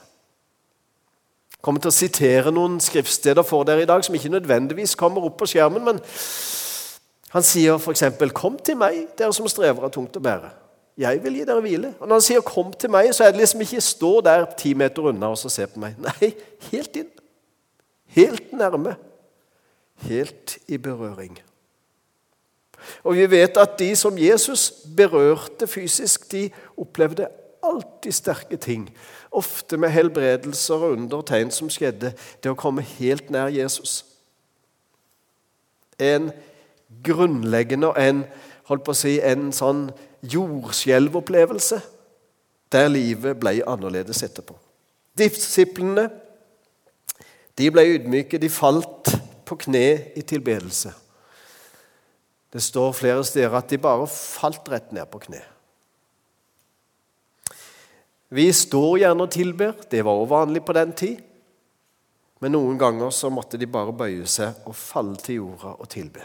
Jeg 1.54 1.62
kommer 1.64 1.80
til 1.80 1.88
å 1.88 1.96
sitere 1.96 2.52
noen 2.52 2.76
skriftsteder 2.84 3.46
for 3.46 3.64
dere 3.64 3.86
i 3.86 3.88
dag 3.88 4.04
som 4.04 4.14
ikke 4.14 4.34
nødvendigvis 4.34 4.98
kommer 5.00 5.24
opp 5.24 5.38
på 5.40 5.48
skjermen, 5.48 5.86
men 5.86 6.02
han 7.32 7.46
sier 7.46 7.80
f.eks.: 7.80 8.04
Kom 8.36 8.60
til 8.60 8.76
meg, 8.78 9.16
dere 9.18 9.32
som 9.32 9.48
strever 9.48 9.88
av 9.88 9.94
tungt 9.96 10.20
å 10.20 10.22
bære. 10.22 10.52
'Jeg 10.98 11.22
vil 11.24 11.34
gi 11.34 11.44
dere 11.44 11.60
hvile.' 11.60 11.94
Og 12.00 12.08
Når 12.08 12.14
han 12.14 12.22
sier 12.22 12.40
'kom 12.40 12.72
til 12.72 12.90
meg', 12.90 13.14
så 13.14 13.24
er 13.24 13.30
det 13.30 13.40
liksom 13.40 13.60
ikke 13.60 13.80
'stå 13.80 14.20
der 14.20 14.46
ti 14.58 14.74
meter 14.74 15.02
unna 15.02 15.26
og 15.26 15.38
så 15.38 15.48
se 15.48 15.66
på 15.66 15.80
meg'. 15.80 15.94
Nei, 16.20 16.34
helt 16.70 16.96
inn. 16.96 17.10
Helt 18.06 18.52
nærme. 18.52 18.96
Helt 19.96 20.58
i 20.68 20.76
berøring. 20.76 21.38
Og 23.04 23.14
vi 23.14 23.30
vet 23.30 23.56
at 23.56 23.78
de 23.78 23.96
som 23.96 24.18
Jesus 24.18 24.72
berørte 24.96 25.66
fysisk, 25.66 26.32
de 26.32 26.50
opplevde 26.76 27.28
alltid 27.62 28.12
sterke 28.12 28.56
ting. 28.56 28.96
Ofte 29.32 29.76
med 29.76 29.88
helbredelser 29.88 30.74
og 30.74 30.92
undertegn 30.92 31.50
som 31.50 31.70
skjedde. 31.70 32.12
Det 32.42 32.50
å 32.50 32.58
komme 32.58 32.82
helt 32.82 33.30
nær 33.30 33.48
Jesus. 33.52 34.04
En 35.98 36.30
grunnleggende 37.04 37.88
og 37.88 38.00
en, 38.02 38.24
holdt 38.64 38.84
på 38.84 38.92
å 38.94 38.98
si, 38.98 39.18
en 39.20 39.50
sånn 39.52 39.88
jordskjelvopplevelse 40.32 41.80
der 42.72 42.88
livet 42.90 43.38
ble 43.38 43.60
annerledes 43.70 44.22
etterpå. 44.26 44.56
Disiplene 45.18 46.08
de 47.58 47.70
ble 47.70 47.84
ydmyke. 47.94 48.40
De 48.42 48.50
falt 48.50 49.12
på 49.46 49.58
kne 49.66 49.86
i 50.16 50.22
tilbedelse. 50.26 50.92
Det 52.54 52.62
står 52.62 52.94
flere 52.94 53.24
steder 53.26 53.54
at 53.58 53.70
de 53.70 53.78
bare 53.82 54.06
falt 54.10 54.68
rett 54.70 54.92
ned 54.94 55.06
på 55.10 55.22
kne. 55.26 55.42
Vi 58.34 58.48
står 58.52 59.04
gjerne 59.04 59.26
og 59.26 59.30
tilber. 59.30 59.74
Det 59.90 60.02
var 60.04 60.18
også 60.18 60.34
vanlig 60.34 60.64
på 60.66 60.74
den 60.74 60.92
tid. 60.98 61.22
Men 62.42 62.54
noen 62.56 62.78
ganger 62.78 63.12
så 63.14 63.30
måtte 63.30 63.58
de 63.60 63.66
bare 63.70 63.94
bøye 63.94 64.26
seg 64.28 64.66
og 64.66 64.74
falle 64.76 65.16
til 65.22 65.42
jorda 65.42 65.76
og 65.78 65.88
tilbe. 65.90 66.24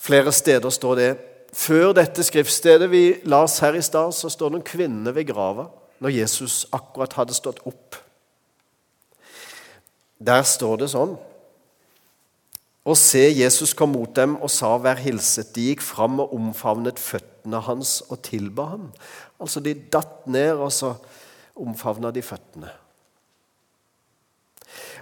Flere 0.00 0.32
steder 0.32 0.72
står 0.72 0.94
det 0.96 1.10
Før 1.52 1.92
dette 1.96 2.24
skriftstedet 2.24 2.88
vi 2.92 3.04
las 3.28 3.58
her 3.60 3.76
i 3.76 3.82
stad, 3.82 4.14
så 4.14 4.30
står 4.30 4.52
det 4.52 4.60
en 4.60 4.70
kvinne 4.70 5.14
ved 5.14 5.28
grava 5.28 5.66
når 6.00 6.14
Jesus 6.14 6.62
akkurat 6.72 7.12
hadde 7.18 7.36
stått 7.36 7.58
opp. 7.68 7.98
Der 10.20 10.44
står 10.46 10.80
det 10.80 10.88
sånn 10.92 11.16
Og 12.88 12.96
se, 12.96 13.26
Jesus 13.36 13.74
kom 13.76 13.92
mot 13.92 14.14
dem 14.16 14.38
og 14.40 14.50
sa, 14.50 14.78
'Vær 14.78 14.96
hilset.' 14.96 15.54
De 15.54 15.68
gikk 15.68 15.82
fram 15.84 16.20
og 16.20 16.32
omfavnet 16.34 16.98
føttene 16.98 17.60
hans 17.60 18.00
og 18.08 18.22
tilba 18.22 18.64
ham. 18.64 18.92
Altså, 19.40 19.60
de 19.60 19.74
datt 19.74 20.26
ned, 20.26 20.56
og 20.56 20.72
så 20.72 20.94
omfavna 21.56 22.10
de 22.10 22.22
føttene. 22.22 22.70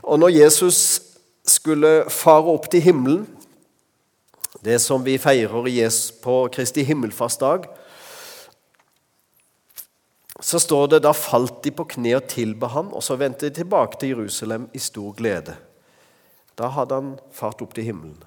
Og 0.02 0.18
når 0.18 0.28
Jesus 0.28 1.00
skulle 1.46 2.10
fare 2.10 2.50
opp 2.50 2.70
til 2.70 2.80
himmelen, 2.80 3.37
det 4.64 4.78
som 4.82 5.04
vi 5.04 5.18
feirer 5.18 5.90
på 6.22 6.38
Kristi 6.52 6.82
himmelfartsdag, 6.82 7.68
så 10.40 10.58
står 10.62 10.86
det 10.92 11.02
da 11.02 11.12
falt 11.16 11.62
de 11.64 11.72
på 11.74 11.86
kne 11.96 12.14
og 12.18 12.28
tilba 12.30 12.70
ham, 12.70 12.92
og 12.94 13.02
så 13.02 13.16
vendte 13.18 13.48
de 13.48 13.58
tilbake 13.58 13.98
til 13.98 14.14
Jerusalem 14.14 14.68
i 14.74 14.78
stor 14.82 15.14
glede. 15.18 15.56
Da 16.58 16.70
hadde 16.74 16.94
han 16.94 17.14
fart 17.34 17.62
opp 17.62 17.74
til 17.74 17.88
himmelen. 17.90 18.18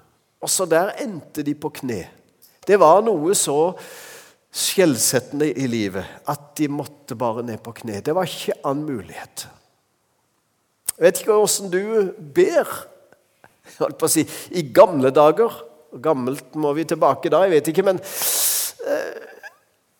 Også 0.42 0.66
der 0.68 0.92
endte 1.00 1.44
de 1.46 1.54
på 1.54 1.70
kne. 1.72 2.04
Det 2.66 2.78
var 2.80 3.02
noe 3.04 3.34
så 3.36 3.74
skjellsettende 4.52 5.48
i 5.56 5.66
livet 5.70 6.04
at 6.28 6.52
de 6.58 6.68
måtte 6.68 7.16
bare 7.16 7.44
ned 7.46 7.62
på 7.64 7.72
kne. 7.80 8.02
Det 8.04 8.14
var 8.14 8.28
ikke 8.28 8.58
annen 8.68 8.84
mulighet. 8.88 9.46
Jeg 10.92 11.06
vet 11.06 11.20
ikke 11.22 11.38
åssen 11.40 11.72
du 11.72 11.80
ber 12.36 12.68
holdt 13.78 13.98
på 14.00 14.08
å 14.08 14.12
si, 14.12 14.26
i 14.52 14.64
gamle 14.74 15.12
dager. 15.14 15.54
Gammelt 16.02 16.54
må 16.56 16.72
vi 16.76 16.86
tilbake 16.88 17.30
da, 17.32 17.42
jeg 17.44 17.56
vet 17.56 17.70
ikke. 17.72 17.84
Men 17.90 18.00
eh, 18.00 19.22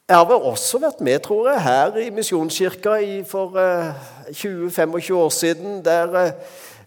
jeg 0.09 0.17
har 0.19 0.27
vel 0.29 0.51
også 0.51 0.81
vært 0.83 1.01
med, 1.01 1.21
tror 1.25 1.51
jeg, 1.51 1.63
her 1.65 1.97
i 2.03 2.11
Misjonskirka 2.13 2.97
for 3.29 3.57
20-25 4.29 4.97
eh, 4.99 5.17
år 5.17 5.29
siden, 5.33 5.79
der 5.85 6.17
eh, 6.21 6.33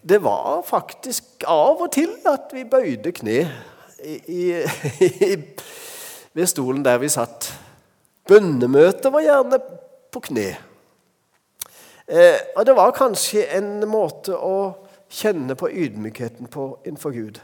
det 0.05 0.19
var 0.23 0.61
faktisk 0.67 1.47
av 1.49 1.81
og 1.81 1.91
til 1.95 2.11
at 2.29 2.51
vi 2.53 2.67
bøyde 2.69 3.11
kne 3.11 3.39
i, 4.05 4.19
i, 4.29 4.43
ved 6.37 6.45
stolen 6.45 6.85
der 6.85 6.99
vi 7.01 7.09
satt. 7.09 7.49
Bønnemøtet 8.27 9.09
var 9.13 9.25
gjerne 9.25 9.59
på 10.13 10.21
kne. 10.27 10.47
Eh, 12.05 12.37
og 12.55 12.65
det 12.65 12.75
var 12.77 12.93
kanskje 12.93 13.47
en 13.57 13.79
måte 13.89 14.37
å 14.37 14.57
kjenne 15.09 15.57
på 15.57 15.69
ydmykheten 15.69 16.51
på 16.53 16.67
innenfor 16.85 17.15
Gud. 17.15 17.41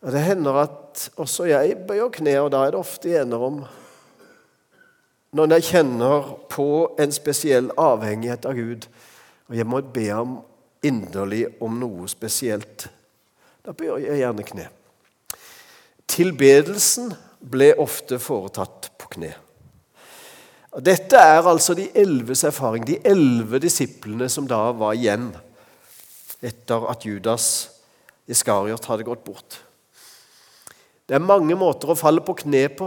Og 0.00 0.12
Det 0.12 0.20
hender 0.24 0.52
at 0.62 1.10
også 1.16 1.44
jeg 1.44 1.76
bøyer 1.88 2.08
kne, 2.08 2.38
og 2.40 2.50
da 2.52 2.64
er 2.64 2.72
det 2.72 2.80
ofte 2.80 3.20
enerom. 3.20 3.64
når 5.32 5.52
jeg 5.52 5.62
kjenner 5.62 6.32
på 6.50 6.96
en 6.98 7.12
spesiell 7.12 7.68
avhengighet 7.78 8.46
av 8.46 8.56
Gud, 8.58 8.88
og 9.48 9.56
jeg 9.56 9.66
må 9.66 9.80
be 9.80 10.08
ham 10.08 10.40
inderlig 10.82 11.44
om 11.62 11.76
noe 11.78 12.08
spesielt, 12.08 12.88
da 13.62 13.70
bøyer 13.72 13.98
jeg 13.98 14.18
gjerne 14.24 14.42
kne. 14.42 14.66
Tilbedelsen 16.10 17.12
ble 17.38 17.70
ofte 17.78 18.18
foretatt 18.18 18.90
på 18.98 19.12
kne. 19.14 19.30
Dette 20.82 21.18
er 21.18 21.46
altså 21.46 21.74
de 21.74 21.88
elves 21.94 22.42
erfaring, 22.44 22.84
de 22.86 22.98
elleve 23.04 23.58
disiplene 23.62 24.28
som 24.30 24.46
da 24.50 24.72
var 24.72 24.98
igjen 24.98 25.30
etter 26.42 26.90
at 26.90 27.06
Judas 27.06 27.46
Iskariot 28.30 28.86
hadde 28.90 29.06
gått 29.06 29.22
bort. 29.26 29.60
Det 31.10 31.16
er 31.18 31.26
mange 31.26 31.56
måter 31.58 31.90
å 31.90 31.98
falle 31.98 32.22
på 32.22 32.36
kne 32.38 32.68
på. 32.70 32.86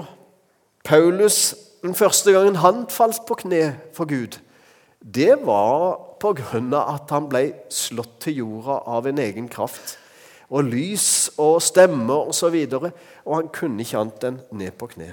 Paulus 0.88 1.58
den 1.84 1.92
første 1.92 2.32
gangen 2.32 2.56
han 2.64 2.86
falt 2.88 3.26
på 3.28 3.36
kne 3.42 3.74
for 3.92 4.08
Gud, 4.08 4.38
det 5.04 5.36
var 5.44 6.00
av 6.24 6.96
at 6.96 7.12
han 7.12 7.28
ble 7.28 7.42
slått 7.68 8.22
til 8.24 8.38
jorda 8.38 8.78
av 8.88 9.10
en 9.12 9.20
egen 9.20 9.50
kraft. 9.52 9.98
Og 10.48 10.64
lys 10.64 11.34
og 11.36 11.60
stemmer 11.60 12.30
osv. 12.32 12.56
Og, 12.56 12.72
så 12.72 12.92
og 13.26 13.36
han 13.36 13.50
kunne 13.52 13.84
ikke 13.84 14.00
annet 14.00 14.28
enn 14.30 14.40
ned 14.56 14.72
på 14.80 14.88
kne. 14.94 15.10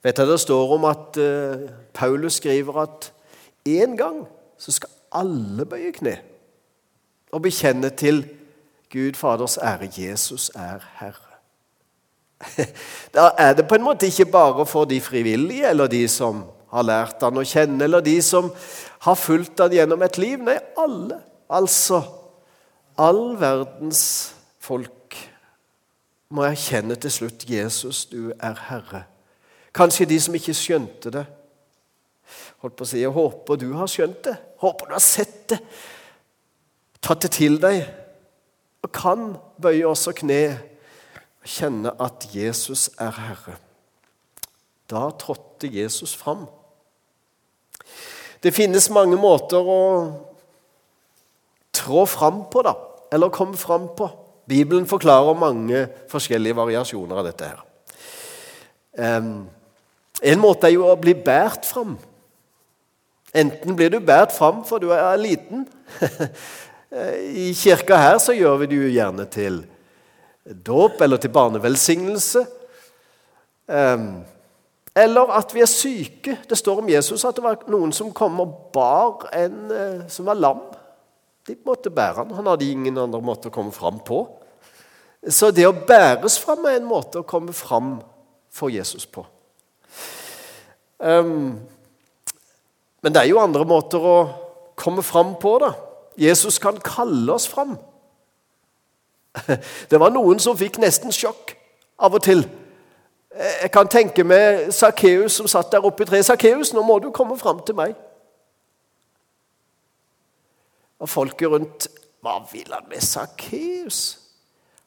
Vet 0.00 0.16
du, 0.16 0.24
Det 0.24 0.40
står 0.40 0.72
om 0.78 0.88
at 0.88 1.20
uh, 1.20 1.68
Paulus 1.92 2.40
skriver 2.40 2.80
at 2.86 3.12
en 3.68 3.96
gang 3.96 4.22
så 4.56 4.72
skal 4.72 4.96
alle 5.12 5.68
bøye 5.68 5.92
kne 5.92 6.16
og 7.28 7.44
bekjenne 7.44 7.92
til 7.92 8.24
Gud 8.24 8.41
Faders 9.16 9.58
ære 9.58 9.88
Jesus 9.96 10.50
er 10.54 10.82
Herre. 11.00 11.32
Da 13.14 13.30
er 13.38 13.54
det 13.54 13.68
på 13.68 13.74
en 13.74 13.84
måte 13.86 14.06
ikke 14.06 14.26
bare 14.26 14.66
for 14.66 14.84
de 14.84 15.00
frivillige 15.00 15.68
eller 15.68 15.86
de 15.86 16.08
som 16.08 16.44
har 16.72 16.82
lært 16.82 17.22
han 17.22 17.36
å 17.36 17.44
kjenne, 17.44 17.84
eller 17.84 18.00
de 18.00 18.16
som 18.24 18.48
har 19.04 19.18
fulgt 19.18 19.60
han 19.60 19.72
gjennom 19.72 20.02
et 20.02 20.18
liv. 20.18 20.40
Nei, 20.40 20.56
alle. 20.80 21.20
Altså 21.52 22.00
all 23.00 23.36
verdens 23.40 24.02
folk 24.60 25.16
må 26.32 26.46
erkjenne 26.48 26.96
til 27.00 27.12
slutt 27.12 27.44
Jesus, 27.48 28.06
du 28.08 28.32
er 28.40 28.56
Herre. 28.68 29.04
Kanskje 29.72 30.08
de 30.08 30.18
som 30.20 30.36
ikke 30.36 30.56
skjønte 30.56 31.12
det. 31.12 31.24
Holdt 32.64 32.76
på 32.76 32.84
å 32.84 32.88
si, 32.88 33.00
Jeg 33.00 33.12
håper 33.12 33.60
du 33.60 33.72
har 33.76 33.90
skjønt 33.90 34.24
det. 34.24 34.36
Håper 34.62 34.88
du 34.88 34.96
har 34.96 35.04
sett 35.04 35.48
det. 35.52 35.58
Tatt 37.02 37.24
det 37.24 37.32
til 37.34 37.58
deg. 37.60 37.82
Og 38.82 38.92
kan 38.92 39.36
bøye 39.62 39.86
også 39.86 40.14
kne 40.18 40.42
og 41.42 41.48
kjenne 41.48 41.92
at 42.02 42.26
Jesus 42.34 42.88
er 43.00 43.14
Herre. 43.18 43.56
Da 44.90 45.08
trådte 45.18 45.70
Jesus 45.70 46.14
fram. 46.16 46.46
Det 48.42 48.54
finnes 48.54 48.90
mange 48.90 49.16
måter 49.16 49.62
å 49.62 49.82
trå 51.72 52.04
fram 52.10 52.44
på, 52.50 52.62
da, 52.66 52.74
eller 53.14 53.32
komme 53.32 53.56
fram 53.56 53.88
på. 53.96 54.10
Bibelen 54.50 54.86
forklarer 54.90 55.38
mange 55.38 55.86
forskjellige 56.10 56.58
variasjoner 56.58 57.20
av 57.22 57.28
dette. 57.30 57.50
her. 57.52 57.60
En 60.22 60.42
måte 60.42 60.66
er 60.68 60.74
jo 60.74 60.88
å 60.90 60.98
bli 60.98 61.14
båret 61.14 61.66
fram. 61.66 61.96
Enten 63.32 63.76
blir 63.78 63.90
du 63.90 64.00
båret 64.00 64.34
fram 64.34 64.64
for 64.68 64.82
du 64.82 64.90
er 64.92 65.16
liten. 65.16 65.64
I 66.92 67.52
kirka 67.56 67.96
her 67.96 68.18
så 68.20 68.34
gjør 68.36 68.58
vi 68.60 68.66
det 68.68 68.80
jo 68.82 68.90
gjerne 68.92 69.24
til 69.32 69.62
dåp 70.44 71.00
eller 71.00 71.20
til 71.22 71.32
barnevelsignelse. 71.32 72.42
Eller 74.92 75.32
at 75.32 75.54
vi 75.54 75.62
er 75.64 75.70
syke. 75.70 76.36
Det 76.48 76.58
står 76.58 76.82
om 76.82 76.90
Jesus 76.92 77.24
at 77.24 77.38
det 77.38 77.44
var 77.44 77.62
noen 77.72 77.94
som 77.96 78.12
kom 78.12 78.40
og 78.44 78.56
bar 78.74 79.28
en 79.32 79.72
eh, 79.72 80.02
som 80.12 80.28
var 80.28 80.36
lam. 80.36 80.60
De 81.48 81.56
måtte 81.64 81.90
bære 81.90 82.20
han. 82.20 82.34
Han 82.36 82.50
hadde 82.52 82.68
ingen 82.68 82.98
andre 83.00 83.22
måte 83.24 83.48
å 83.48 83.54
komme 83.54 83.72
fram 83.72 84.02
på. 84.04 84.26
Så 85.22 85.50
det 85.54 85.64
å 85.68 85.72
bæres 85.72 86.36
fram 86.42 86.66
er 86.68 86.76
en 86.76 86.90
måte 86.90 87.22
å 87.22 87.26
komme 87.26 87.54
fram 87.56 87.96
for 88.52 88.70
Jesus 88.74 89.06
på. 89.08 89.24
Men 91.02 91.64
det 93.02 93.18
er 93.18 93.30
jo 93.30 93.40
andre 93.42 93.64
måter 93.66 94.02
å 94.02 94.16
komme 94.78 95.02
fram 95.06 95.34
på. 95.40 95.56
da. 95.62 95.72
Jesus 96.16 96.58
kan 96.58 96.80
kalle 96.80 97.32
oss 97.32 97.48
fram. 97.48 97.78
Det 99.90 100.00
var 100.00 100.12
noen 100.12 100.40
som 100.42 100.58
fikk 100.58 100.78
nesten 100.82 101.12
sjokk 101.12 101.54
av 101.98 102.14
og 102.14 102.22
til. 102.22 102.44
Jeg 103.32 103.70
kan 103.72 103.88
tenke 103.88 104.24
meg 104.24 104.68
Sakkeus 104.76 105.38
som 105.38 105.48
satt 105.48 105.72
der 105.72 105.84
oppe 105.84 106.04
i 106.04 106.06
treet. 106.06 106.26
'Sakkeus, 106.26 106.72
nå 106.72 106.82
må 106.82 106.98
du 106.98 107.10
komme 107.10 107.38
fram 107.38 107.62
til 107.66 107.74
meg.' 107.74 107.94
Og 111.00 111.08
folket 111.08 111.48
rundt 111.48 111.88
Hva 112.22 112.38
vil 112.52 112.68
han 112.70 112.84
med 112.88 113.00
Sakkeus? 113.00 114.18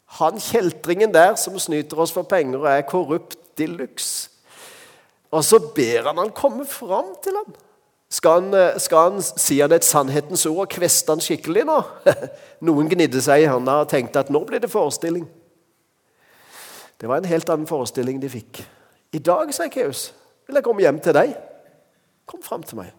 Han 0.06 0.40
kjeltringen 0.40 1.14
der 1.14 1.36
som 1.36 1.60
snyter 1.60 2.00
oss 2.00 2.14
for 2.16 2.24
penger 2.24 2.60
og 2.60 2.70
er 2.72 2.86
korrupt 2.88 3.36
de 3.58 3.66
luxe. 3.68 4.30
Og 5.32 5.44
så 5.44 5.60
ber 5.60 6.08
han 6.08 6.18
han 6.18 6.32
komme 6.32 6.66
fram 6.66 7.12
til 7.24 7.36
ham. 7.36 7.56
Skal 8.10 8.32
han, 8.32 8.54
eh, 8.54 8.78
skal 8.80 9.12
han 9.12 9.22
si 9.22 9.60
han 9.60 9.74
et 9.74 9.86
sannhetens 9.86 10.46
ord 10.46 10.66
og 10.66 10.70
kveste 10.70 11.12
han 11.12 11.24
skikkelig 11.24 11.66
nå? 11.66 11.80
Noen 12.68 12.90
gnidde 12.92 13.22
seg 13.22 13.44
i 13.44 13.50
hånda 13.50 13.82
og 13.84 13.90
tenkte 13.92 14.22
at 14.22 14.30
nå 14.34 14.44
blir 14.46 14.62
det 14.62 14.72
forestilling. 14.72 15.26
Det 17.02 17.10
var 17.10 17.20
en 17.20 17.30
helt 17.30 17.50
annen 17.50 17.68
forestilling 17.68 18.22
de 18.22 18.30
fikk. 18.32 18.62
I 19.16 19.20
dag, 19.20 19.52
sa 19.54 19.68
Keus, 19.72 20.12
vil 20.48 20.60
jeg 20.60 20.66
komme 20.66 20.86
hjem 20.86 21.00
til 21.04 21.16
deg. 21.18 21.34
Kom 22.30 22.44
fram 22.46 22.64
til 22.66 22.80
meg. 22.80 22.94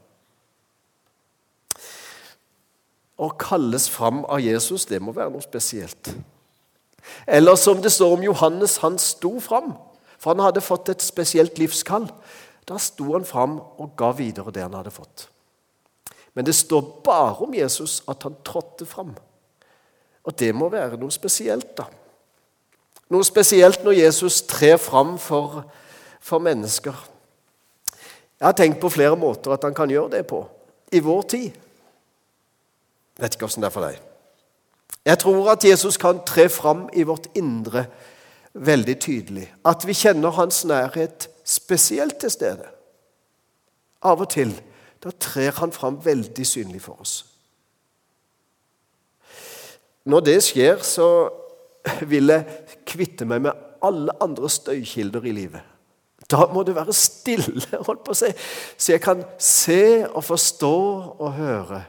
Å 3.16 3.30
kalles 3.40 3.86
fram 3.88 4.24
av 4.28 4.42
Jesus, 4.44 4.84
det 4.90 5.00
må 5.00 5.14
være 5.16 5.32
noe 5.32 5.44
spesielt. 5.44 6.10
Eller 7.26 7.56
som 7.56 7.80
det 7.80 7.94
står 7.94 8.18
om 8.18 8.24
Johannes, 8.26 8.76
han 8.82 8.98
sto 9.00 9.38
fram. 9.40 9.72
For 10.20 10.34
han 10.34 10.44
hadde 10.44 10.64
fått 10.64 10.90
et 10.92 11.04
spesielt 11.04 11.58
livskall. 11.60 12.08
Da 12.66 12.78
sto 12.82 13.12
han 13.12 13.24
fram 13.24 13.58
og 13.60 13.94
ga 13.98 14.10
videre 14.16 14.52
det 14.54 14.64
han 14.64 14.74
hadde 14.74 14.94
fått. 14.94 15.28
Men 16.34 16.44
det 16.44 16.54
står 16.54 16.82
bare 17.04 17.46
om 17.46 17.54
Jesus 17.54 18.02
at 18.10 18.26
han 18.26 18.36
trådte 18.44 18.86
fram. 18.86 19.14
Og 20.26 20.34
det 20.38 20.50
må 20.54 20.68
være 20.68 20.98
noe 20.98 21.14
spesielt, 21.14 21.70
da. 21.78 21.86
Noe 23.14 23.24
spesielt 23.24 23.84
når 23.86 24.00
Jesus 24.00 24.42
trer 24.50 24.76
fram 24.82 25.14
for, 25.22 25.62
for 26.20 26.42
mennesker. 26.42 26.96
Jeg 28.36 28.44
har 28.44 28.56
tenkt 28.58 28.82
på 28.82 28.90
flere 28.92 29.16
måter 29.16 29.54
at 29.54 29.64
han 29.64 29.74
kan 29.74 29.90
gjøre 29.90 30.18
det 30.18 30.26
på 30.28 30.42
i 30.92 31.00
vår 31.00 31.22
tid. 31.30 31.54
Jeg 33.16 33.22
vet 33.22 33.38
ikke 33.38 33.46
åssen 33.48 33.64
det 33.64 33.70
er 33.70 33.76
for 33.76 33.86
deg. 33.86 34.02
Jeg 35.06 35.18
tror 35.22 35.52
at 35.54 35.64
Jesus 35.64 35.96
kan 35.96 36.20
tre 36.26 36.48
fram 36.50 36.88
i 36.92 37.06
vårt 37.06 37.30
indre 37.38 37.86
veldig 38.52 38.96
tydelig. 39.00 39.46
At 39.64 39.86
vi 39.86 39.94
kjenner 39.96 40.34
hans 40.34 40.64
nærhet 40.68 41.30
spesielt 41.46 42.18
til 42.20 42.32
stede. 42.32 42.66
Av 44.06 44.20
og 44.20 44.30
til 44.34 44.52
da 45.02 45.12
trer 45.22 45.54
han 45.60 45.72
fram 45.74 45.98
veldig 46.02 46.46
synlig 46.46 46.80
for 46.82 46.98
oss. 47.04 47.20
Når 50.06 50.22
det 50.26 50.36
skjer, 50.46 50.82
så 50.86 51.08
vil 52.10 52.32
jeg 52.32 52.76
kvitte 52.86 53.26
meg 53.28 53.44
med 53.46 53.64
alle 53.86 54.14
andre 54.22 54.50
støykilder 54.50 55.26
i 55.26 55.34
livet. 55.36 55.72
Da 56.30 56.46
må 56.50 56.64
det 56.66 56.74
være 56.74 56.94
stille, 56.96 57.62
holdt 57.86 58.02
på 58.06 58.14
å 58.14 58.18
si, 58.18 58.32
så 58.78 58.96
jeg 58.96 59.02
kan 59.04 59.22
se 59.38 60.06
og 60.08 60.24
forstå 60.26 60.78
og 61.20 61.36
høre 61.36 61.84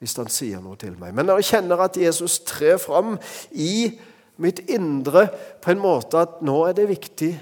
hvis 0.00 0.16
han 0.16 0.30
sier 0.32 0.60
noe 0.64 0.78
til 0.80 0.94
meg. 0.96 1.12
Men 1.12 1.28
når 1.28 1.40
jeg 1.40 1.50
kjenner 1.54 1.80
at 1.84 1.96
Jesus 2.00 2.38
trer 2.48 2.78
fram 2.80 3.18
i 3.52 3.92
mitt 4.40 4.62
indre 4.72 5.26
på 5.60 5.72
en 5.74 5.80
måte 5.80 6.22
at 6.24 6.40
nå 6.44 6.56
er 6.64 6.76
det 6.76 6.88
viktig 6.88 7.34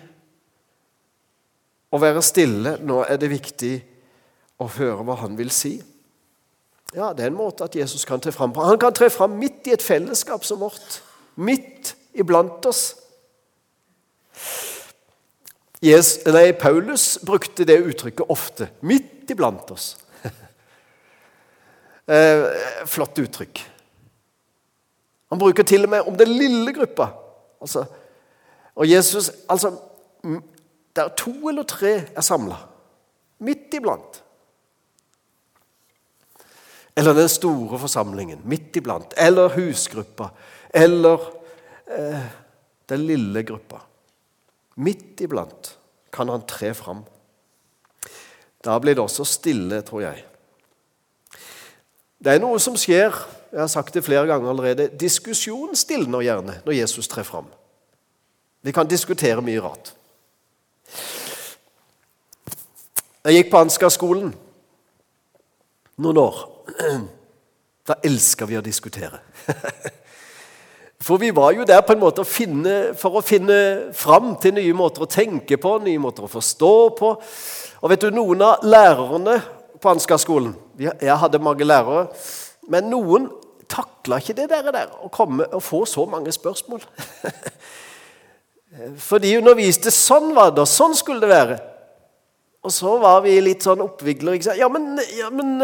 å 1.88 2.00
være 2.00 2.23
stille, 2.25 2.76
nå 2.85 3.02
er 3.09 3.21
det 3.21 3.30
viktig 3.33 3.75
å 4.61 4.68
høre 4.78 5.04
hva 5.07 5.16
han 5.23 5.38
vil 5.38 5.52
si. 5.54 5.78
Ja, 6.97 7.12
det 7.12 7.25
er 7.25 7.33
en 7.33 7.38
måte 7.38 7.66
at 7.68 7.76
Jesus 7.76 8.07
kan 8.09 8.21
tre 8.21 8.33
fram 8.33 8.54
på. 8.54 8.64
Han 8.64 8.80
kan 8.80 8.95
tre 8.97 9.11
fram 9.12 9.37
midt 9.40 9.68
i 9.68 9.75
et 9.76 9.85
fellesskap 9.85 10.45
som 10.45 10.61
vårt. 10.62 11.00
Midt 11.37 11.95
iblant 12.16 12.64
oss. 12.68 12.95
Jesus, 15.85 16.25
nei, 16.35 16.50
Paulus 16.59 17.18
brukte 17.23 17.66
det 17.68 17.76
uttrykket 17.87 18.33
ofte. 18.33 18.71
Midt 18.80 19.30
iblant 19.30 19.68
oss. 19.71 19.92
eh, 22.14 22.47
flott 22.88 23.21
uttrykk. 23.23 23.62
Han 25.28 25.40
bruker 25.40 25.66
til 25.68 25.85
og 25.85 25.92
med 25.92 26.09
om 26.09 26.16
den 26.18 26.33
lille 26.35 26.73
gruppa. 26.75 27.12
Altså, 27.62 27.85
og 28.78 28.88
Jesus 28.88 29.30
altså, 29.50 29.75
Der 30.97 31.12
to 31.16 31.33
eller 31.49 31.66
tre 31.68 31.92
er 32.16 32.25
samla. 32.25 32.59
Midt 33.38 33.75
iblant. 33.75 34.23
Eller 36.97 37.14
den 37.14 37.28
store 37.30 37.78
forsamlingen. 37.78 38.40
Midt 38.45 38.76
iblant. 38.76 39.14
Eller 39.16 39.52
husgruppa. 39.54 40.33
Eller 40.75 41.28
eh, 41.87 42.25
den 42.90 43.07
lille 43.07 43.42
gruppa. 43.42 43.83
Midt 44.76 45.21
iblant 45.21 45.76
kan 46.12 46.28
han 46.28 46.47
tre 46.47 46.73
fram. 46.75 47.04
Da 48.64 48.78
blir 48.78 48.95
det 48.95 49.04
også 49.04 49.25
stille, 49.25 49.83
tror 49.87 50.02
jeg. 50.02 50.25
Det 52.18 52.35
er 52.35 52.42
noe 52.42 52.59
som 52.59 52.75
skjer, 52.78 53.14
jeg 53.52 53.61
har 53.61 53.71
sagt 53.71 53.95
det 53.95 54.02
flere 54.04 54.26
ganger 54.26 54.50
allerede. 54.50 54.88
Diskusjonen 54.99 55.78
stilner 55.78 56.25
gjerne 56.26 56.59
når 56.66 56.80
Jesus 56.80 57.09
trer 57.09 57.26
fram. 57.26 57.47
Vi 58.66 58.75
kan 58.75 58.90
diskutere 58.90 59.45
mye 59.45 59.62
rart. 59.62 59.92
Jeg 63.25 63.42
gikk 63.42 63.50
på 63.52 63.61
Ansgar-skolen 63.61 64.30
noen 65.98 66.20
år. 66.22 66.42
Da 67.88 67.96
elska 68.05 68.46
vi 68.48 68.59
å 68.59 68.64
diskutere. 68.64 69.20
For 71.09 71.20
vi 71.20 71.31
var 71.31 71.53
jo 71.55 71.66
der 71.66 71.81
på 71.87 71.94
en 71.94 72.03
måte 72.03 72.24
finne, 72.27 72.92
for 72.98 73.20
å 73.20 73.24
finne 73.24 73.59
fram 73.96 74.33
til 74.42 74.57
nye 74.57 74.74
måter 74.77 75.05
å 75.05 75.11
tenke 75.11 75.57
på, 75.61 75.77
nye 75.85 76.01
måter 76.03 76.27
å 76.27 76.31
forstå 76.31 76.72
på. 76.98 77.12
Og 77.79 77.92
vet 77.92 78.03
du, 78.03 78.11
Noen 78.12 78.42
av 78.42 78.64
lærerne 78.66 79.37
på 79.79 79.92
Ansgar-skolen 79.92 80.57
Jeg 80.79 81.16
hadde 81.22 81.38
mange 81.42 81.64
lærere. 81.64 82.09
Men 82.68 82.90
noen 82.90 83.29
takla 83.70 84.18
ikke 84.18 84.37
det 84.40 84.48
der, 84.51 84.72
der 84.74 84.90
å 85.05 85.11
komme 85.12 85.46
og 85.53 85.62
få 85.62 85.85
så 85.87 86.05
mange 86.11 86.35
spørsmål. 86.35 86.83
For 89.00 89.22
de 89.22 89.33
underviste 89.38 89.90
sånn 89.94 90.35
var 90.37 90.52
det, 90.52 90.64
og 90.64 90.70
sånn 90.70 90.96
skulle 90.96 91.24
det 91.24 91.31
være. 91.33 91.59
Og 92.66 92.74
så 92.74 92.98
var 93.00 93.22
vi 93.24 93.38
litt 93.40 93.64
sånn 93.64 93.81
oppvigler. 93.81 94.37
Ja, 94.59 94.68
men, 94.72 94.98
ja, 95.16 95.31
men 95.33 95.57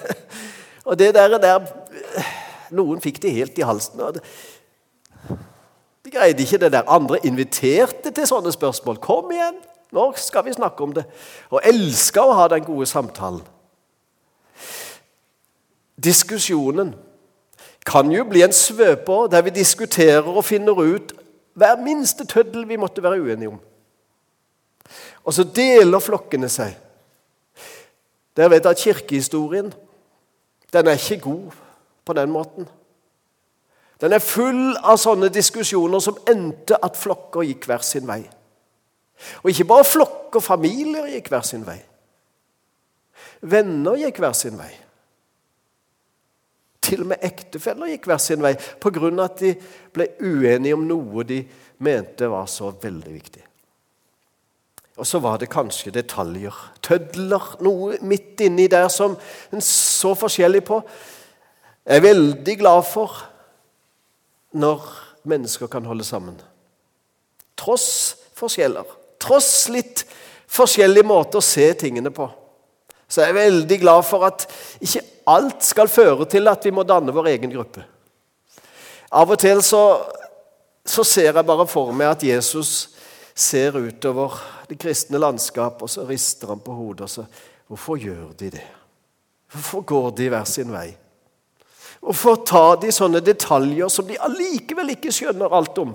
Og 0.86 0.98
det 0.98 1.12
der, 1.14 1.38
der 1.38 1.66
noen 2.74 3.02
fikk 3.02 3.20
det 3.22 3.34
helt 3.36 3.58
i 3.58 3.66
halsen. 3.66 4.00
De 6.02 6.10
greide 6.10 6.42
ikke 6.42 6.58
det 6.58 6.72
der. 6.74 6.88
Andre 6.90 7.20
inviterte 7.26 8.10
til 8.10 8.26
sånne 8.26 8.52
spørsmål. 8.54 8.98
Kom 9.02 9.30
igjen, 9.34 9.60
nå 9.94 10.08
skal 10.18 10.46
vi 10.46 10.56
snakke 10.56 10.82
om 10.84 10.94
det. 10.96 11.04
Og 11.52 11.62
elska 11.64 12.24
å 12.24 12.36
ha 12.38 12.48
den 12.50 12.66
gode 12.66 12.88
samtalen. 12.90 13.42
Diskusjonen 16.02 16.94
kan 17.86 18.10
jo 18.10 18.24
bli 18.26 18.42
en 18.42 18.54
svøper 18.54 19.28
der 19.30 19.44
vi 19.46 19.54
diskuterer 19.54 20.26
og 20.26 20.44
finner 20.46 20.78
ut 20.78 21.12
hver 21.54 21.76
minste 21.84 22.26
tøddel 22.28 22.66
vi 22.68 22.80
måtte 22.80 23.02
være 23.02 23.20
uenige 23.22 23.52
om. 23.52 23.60
Og 25.24 25.34
så 25.34 25.44
deler 25.44 26.02
flokkene 26.02 26.48
seg. 26.50 26.74
Dere 28.36 28.54
vet 28.54 28.66
at 28.66 28.80
kirkehistorien 28.80 29.72
den 30.72 30.88
er 30.88 30.96
ikke 30.96 31.20
god 31.20 31.50
på 32.04 32.12
den 32.16 32.30
måten. 32.32 32.68
Den 34.00 34.12
er 34.16 34.24
full 34.24 34.72
av 34.82 34.96
sånne 34.98 35.28
diskusjoner 35.30 36.00
som 36.02 36.16
endte 36.28 36.78
at 36.82 36.96
flokker 36.98 37.44
gikk 37.46 37.68
hver 37.68 37.84
sin 37.86 38.08
vei. 38.08 38.22
Og 39.44 39.52
ikke 39.52 39.68
bare 39.68 39.86
flokker, 39.86 40.42
familier 40.42 41.06
gikk 41.12 41.28
hver 41.30 41.44
sin 41.46 41.66
vei. 41.66 41.78
Venner 43.42 44.00
gikk 44.00 44.18
hver 44.22 44.34
sin 44.34 44.58
vei. 44.58 44.72
Til 46.92 47.06
og 47.06 47.08
med 47.14 47.22
ektefeller 47.24 47.88
gikk 47.94 48.10
hver 48.10 48.20
sin 48.20 48.42
vei 48.44 48.52
pga. 48.52 49.08
at 49.24 49.38
de 49.40 49.54
ble 49.96 50.10
uenige 50.20 50.76
om 50.76 50.84
noe 50.84 51.24
de 51.24 51.38
mente 51.80 52.28
var 52.28 52.44
så 52.46 52.68
veldig 52.68 53.12
viktig. 53.12 53.44
Og 55.00 55.06
så 55.08 55.18
var 55.24 55.38
det 55.40 55.48
kanskje 55.48 55.90
detaljer, 55.90 56.52
tødler, 56.84 57.56
noe 57.64 57.96
midt 58.04 58.42
inni 58.44 58.68
der 58.68 58.90
som 58.92 59.16
en 59.52 59.64
så 59.64 60.12
forskjellig 60.14 60.60
på. 60.68 60.82
Jeg 61.86 61.96
er 61.96 62.04
veldig 62.04 62.58
glad 62.60 62.84
for 62.84 63.24
når 64.52 64.84
mennesker 65.24 65.72
kan 65.72 65.88
holde 65.88 66.04
sammen. 66.04 66.36
Tross 67.56 68.18
forskjeller. 68.36 68.84
Tross 69.16 69.70
litt 69.72 70.04
forskjellige 70.44 71.08
måter 71.08 71.40
å 71.40 71.46
se 71.46 71.72
tingene 71.80 72.12
på. 72.12 72.28
Så 73.12 73.20
jeg 73.20 73.34
er 73.34 73.40
veldig 73.42 73.76
glad 73.82 74.06
for 74.08 74.24
at 74.24 74.46
ikke 74.80 75.02
alt 75.28 75.64
skal 75.66 75.90
føre 75.92 76.24
til 76.32 76.48
at 76.48 76.64
vi 76.64 76.72
må 76.72 76.84
danne 76.88 77.12
vår 77.12 77.28
egen 77.34 77.52
gruppe. 77.52 77.84
Av 79.12 79.28
og 79.28 79.36
til 79.40 79.60
så, 79.64 79.82
så 80.88 81.04
ser 81.04 81.28
jeg 81.36 81.44
bare 81.44 81.68
for 81.68 81.92
meg 81.92 82.14
at 82.14 82.24
Jesus 82.24 82.96
ser 83.36 83.76
utover 83.76 84.38
det 84.70 84.78
kristne 84.80 85.20
landskap, 85.20 85.82
og 85.84 85.90
så 85.92 86.06
rister 86.08 86.54
han 86.54 86.64
på 86.64 86.72
hodet. 86.72 87.04
og 87.04 87.10
så, 87.10 87.26
Hvorfor 87.68 88.00
gjør 88.00 88.32
de 88.38 88.50
det? 88.56 88.64
Hvorfor 89.52 89.84
går 89.84 90.10
de 90.16 90.32
hver 90.32 90.48
sin 90.48 90.72
vei? 90.72 90.88
Hvorfor 92.00 92.40
tar 92.48 92.80
de 92.80 92.90
sånne 92.92 93.20
detaljer 93.20 93.92
som 93.92 94.08
de 94.08 94.16
allikevel 94.20 94.96
ikke 94.96 95.12
skjønner 95.12 95.52
alt 95.52 95.76
om? 95.84 95.92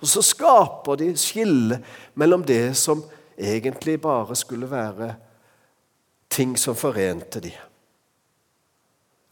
Og 0.00 0.08
så 0.08 0.24
skaper 0.24 0.96
de 0.96 1.12
skille 1.20 1.82
mellom 2.18 2.42
det 2.48 2.72
som 2.80 3.04
egentlig 3.36 4.00
bare 4.00 4.36
skulle 4.36 4.68
være 4.70 5.12
ting 6.30 6.56
som 6.58 6.78
forente 6.78 7.42
de. 7.42 7.52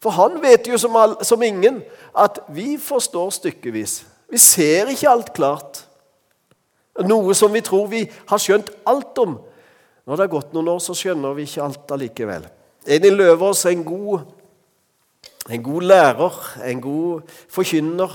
For 0.02 0.14
han 0.14 0.38
vet 0.42 0.68
jo 0.70 0.78
som, 0.78 0.94
all, 0.98 1.16
som 1.26 1.42
ingen 1.42 1.80
at 2.14 2.40
vi 2.54 2.76
forstår 2.78 3.32
stykkevis. 3.34 4.00
Vi 4.30 4.38
ser 4.38 4.90
ikke 4.92 5.11
alt 5.11 5.32
klart. 5.34 5.82
Noe 7.06 7.34
som 7.38 7.54
vi 7.54 7.62
tror 7.64 7.87
vi 7.90 8.04
har 8.28 8.42
skjønt 8.42 8.70
alt 8.87 9.18
om. 9.22 9.38
Når 10.06 10.16
det 10.16 10.24
har 10.24 10.32
gått 10.32 10.54
noen 10.54 10.70
år, 10.74 10.80
så 10.82 10.96
skjønner 10.96 11.34
vi 11.37 11.46
ikke 11.46 11.64
alt 11.66 11.94
allikevel. 11.94 12.46
Elin 12.88 13.18
Løvås 13.18 13.66
er 13.66 13.74
en 13.74 13.84
god, 13.84 14.24
en 15.50 15.62
god 15.62 15.87
lærer, 15.90 16.38
en 16.70 16.82
god 16.82 17.34
forkynner. 17.52 18.14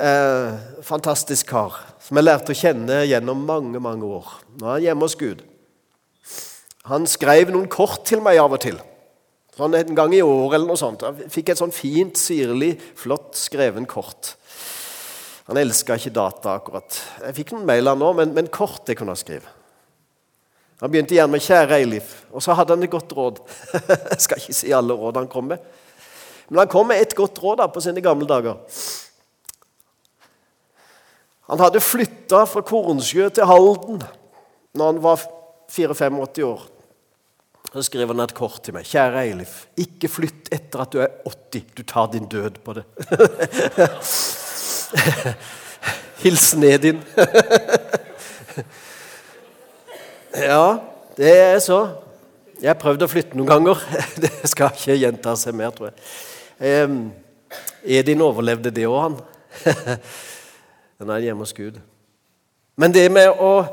Eh, 0.00 0.54
fantastisk 0.86 1.50
kar 1.50 1.74
som 2.00 2.16
jeg 2.16 2.24
lærte 2.24 2.54
å 2.54 2.56
kjenne 2.56 3.02
gjennom 3.04 3.42
mange 3.46 3.78
mange 3.82 4.06
år. 4.06 4.30
Nå 4.56 4.66
er 4.66 4.72
han 4.72 4.84
hjemme 4.86 5.06
hos 5.06 5.18
Gud. 5.18 5.42
Han 6.88 7.06
skrev 7.08 7.50
noen 7.52 7.68
kort 7.68 8.06
til 8.08 8.22
meg 8.24 8.40
av 8.40 8.54
og 8.56 8.62
til. 8.62 8.78
Sånn 9.56 9.76
En 9.76 9.94
gang 9.94 10.14
i 10.16 10.22
år 10.24 10.54
eller 10.54 10.68
noe 10.70 10.80
sånt. 10.80 11.02
Jeg 11.04 11.28
fikk 11.32 11.52
et 11.52 11.60
sånn 11.60 11.74
fint, 11.74 12.16
sirlig, 12.16 12.76
flott 12.96 13.36
skreven 13.36 13.84
kort. 13.88 14.36
Han 15.50 15.58
elska 15.60 15.98
ikke 15.98 16.14
data 16.14 16.54
akkurat. 16.56 17.00
Jeg 17.26 17.36
fikk 17.40 17.52
noen 17.52 17.66
mailer 17.68 17.98
nå, 17.98 18.12
men, 18.16 18.32
men 18.36 18.48
kort 18.54 18.86
det 18.88 18.96
kunne 18.96 19.16
skrive. 19.18 19.48
Han 20.80 20.88
begynte 20.88 21.12
gjerne 21.12 21.34
med 21.34 21.42
'Kjære 21.44 21.76
Eilif', 21.76 22.12
og 22.32 22.40
så 22.40 22.54
hadde 22.56 22.72
han 22.72 22.82
et 22.82 22.90
godt 22.90 23.12
råd. 23.12 23.40
Jeg 24.14 24.20
skal 24.24 24.40
ikke 24.40 24.56
si 24.56 24.70
alle 24.72 24.94
råd 24.96 25.18
han 25.20 25.28
kom 25.28 25.50
med, 25.50 25.58
men 26.48 26.62
han 26.62 26.70
kom 26.72 26.86
med 26.88 27.02
et 27.02 27.14
godt 27.14 27.42
råd 27.42 27.58
da, 27.60 27.66
på 27.66 27.82
sine 27.84 28.00
gamle 28.00 28.26
dager. 28.26 28.56
Han 31.50 31.60
hadde 31.60 31.82
flytta 31.82 32.44
fra 32.46 32.62
Kornsjø 32.62 33.28
til 33.28 33.44
Halden 33.50 34.00
når 34.72 34.86
han 34.86 35.02
var 35.02 35.26
84 35.70 36.44
år. 36.44 36.60
Så 37.70 37.82
skriver 37.86 38.10
han 38.14 38.24
et 38.24 38.34
kort 38.34 38.62
til 38.66 38.74
meg. 38.74 38.84
'Kjære 38.84 39.20
Eilif, 39.22 39.66
ikke 39.78 40.08
flytt 40.10 40.48
etter 40.52 40.80
at 40.82 40.92
du 40.92 40.98
er 40.98 41.08
80. 41.26 41.64
Du 41.76 41.82
tar 41.86 42.06
din 42.10 42.26
død 42.26 42.50
på 42.64 42.72
det.' 42.74 42.84
Hilsen 46.20 46.64
Edin. 46.64 47.02
ja, 50.50 50.76
det 51.16 51.38
er 51.38 51.58
så. 51.58 51.88
Jeg 52.60 52.74
har 52.74 52.80
prøvd 52.80 53.02
å 53.06 53.08
flytte 53.08 53.36
noen 53.38 53.48
ganger. 53.48 53.74
Det 54.22 54.48
skal 54.50 54.70
ikke 54.74 54.96
gjenta 54.98 55.36
seg 55.38 55.54
mer, 55.56 55.70
tror 55.72 55.86
jeg. 55.88 55.96
Edin 57.88 58.20
overlevde 58.20 58.70
det 58.74 58.84
òg, 58.84 59.00
han. 59.00 59.16
Den 61.00 61.10
er 61.14 61.24
hjemme 61.24 61.40
hos 61.46 61.56
Gud. 61.56 61.80
Men 62.76 62.92
det 62.92 63.12
med 63.12 63.28
å, 63.32 63.64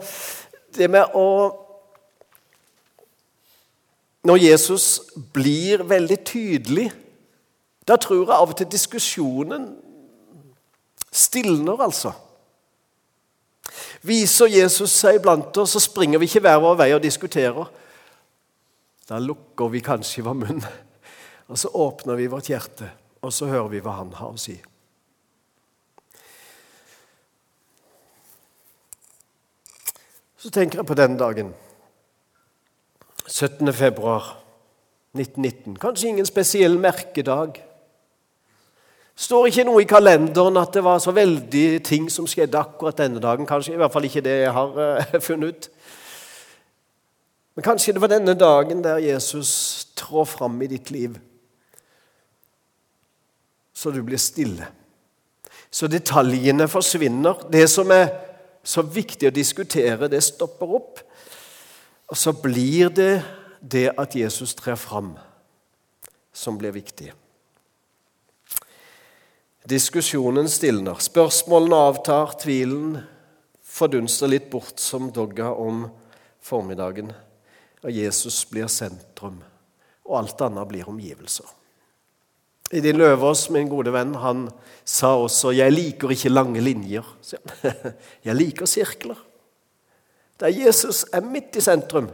det 0.78 0.88
med 0.92 1.06
å 1.20 1.28
Når 4.28 4.42
Jesus 4.44 4.86
blir 5.34 5.86
veldig 5.88 6.18
tydelig, 6.28 6.88
da 7.88 7.96
tror 7.96 8.26
jeg 8.26 8.36
av 8.36 8.52
og 8.52 8.58
til 8.60 8.68
diskusjonen 8.68 9.70
stilner, 11.16 11.80
altså. 11.80 12.12
Viser 14.08 14.52
Jesus 14.52 14.92
seg 14.92 15.22
blant 15.24 15.56
oss, 15.58 15.76
så 15.76 15.82
springer 15.82 16.20
vi 16.20 16.28
ikke 16.28 16.44
hver 16.44 16.60
vår 16.64 16.76
vei 16.82 16.90
og 16.96 17.04
diskuterer. 17.04 17.70
Da 19.08 19.20
lukker 19.24 19.72
vi 19.72 19.84
kanskje 19.86 20.26
vår 20.26 20.36
munn, 20.36 20.60
og 21.48 21.60
så 21.60 21.72
åpner 21.72 22.20
vi 22.20 22.28
vårt 22.32 22.50
hjerte, 22.52 22.90
og 23.24 23.32
så 23.34 23.48
hører 23.48 23.72
vi 23.72 23.82
hva 23.86 23.96
han 24.02 24.12
har 24.18 24.34
å 24.34 24.42
si. 24.42 24.58
Så 30.38 30.52
tenker 30.54 30.82
jeg 30.82 30.90
på 30.92 31.00
den 31.00 31.16
dagen. 31.20 31.56
17. 33.28 33.74
februar 33.74 34.38
1919. 35.14 35.76
Kanskje 35.76 36.08
ingen 36.08 36.26
spesiell 36.26 36.78
merkedag. 36.80 37.64
står 39.16 39.48
ikke 39.50 39.64
noe 39.66 39.82
i 39.82 39.90
kalenderen 39.90 40.60
at 40.62 40.76
det 40.78 40.84
var 40.86 41.00
så 41.02 41.12
veldig 41.12 41.82
ting 41.84 42.06
som 42.14 42.28
skjedde 42.30 42.60
akkurat 42.60 42.98
denne 42.98 43.20
dagen. 43.20 43.48
Kanskje 43.50 43.74
i 43.74 43.80
hvert 43.82 43.92
fall 43.92 44.06
ikke 44.06 44.22
det 44.22 44.36
jeg 44.44 44.54
har 44.54 44.78
uh, 44.78 45.20
funnet 45.28 45.50
ut. 45.50 45.70
Men 47.56 47.66
kanskje 47.66 47.94
det 47.94 48.02
var 48.02 48.14
denne 48.14 48.36
dagen 48.38 48.84
der 48.86 49.02
Jesus 49.02 49.88
trår 49.98 50.26
fram 50.30 50.62
i 50.62 50.68
ditt 50.70 50.92
liv, 50.92 51.18
så 53.74 53.92
du 53.92 54.04
blir 54.06 54.22
stille. 54.22 54.68
Så 55.72 55.88
detaljene 55.88 56.68
forsvinner. 56.68 57.42
Det 57.52 57.66
som 57.70 57.92
er 57.92 58.08
så 58.64 58.82
viktig 58.82 59.28
å 59.28 59.34
diskutere, 59.34 60.08
det 60.08 60.24
stopper 60.24 60.78
opp. 60.78 61.02
Og 62.08 62.18
så 62.18 62.34
blir 62.34 62.90
det 62.90 63.22
det 63.62 63.90
at 64.00 64.16
Jesus 64.16 64.56
trer 64.56 64.78
fram, 64.80 65.16
som 66.32 66.58
blir 66.60 66.72
viktig. 66.76 67.12
Diskusjonen 69.68 70.48
stilner, 70.48 71.02
spørsmålene 71.04 71.80
avtar, 71.90 72.38
tvilen 72.40 73.02
fordunster 73.68 74.32
litt 74.32 74.48
bort 74.52 74.80
som 74.80 75.10
dogga 75.12 75.52
om 75.52 75.84
formiddagen. 76.40 77.12
Og 77.84 77.92
Jesus 77.92 78.40
blir 78.48 78.70
sentrum, 78.72 79.42
og 80.08 80.20
alt 80.22 80.42
annet 80.48 80.70
blir 80.72 80.88
omgivelser. 80.88 81.50
Edin 82.72 83.00
Løvaas, 83.00 83.46
min 83.52 83.68
gode 83.72 83.92
venn, 83.96 84.16
han 84.16 84.48
sa 84.84 85.16
også 85.16 85.52
'Jeg 85.52 85.72
liker 85.72 86.12
ikke 86.12 86.30
lange 86.30 86.62
linjer'. 86.62 87.06
Jeg 88.28 88.36
liker 88.36 88.66
sirkler. 88.66 89.16
Der 90.40 90.54
Jesus 90.54 91.06
er 91.14 91.22
midt 91.22 91.56
i 91.56 91.62
sentrum. 91.62 92.10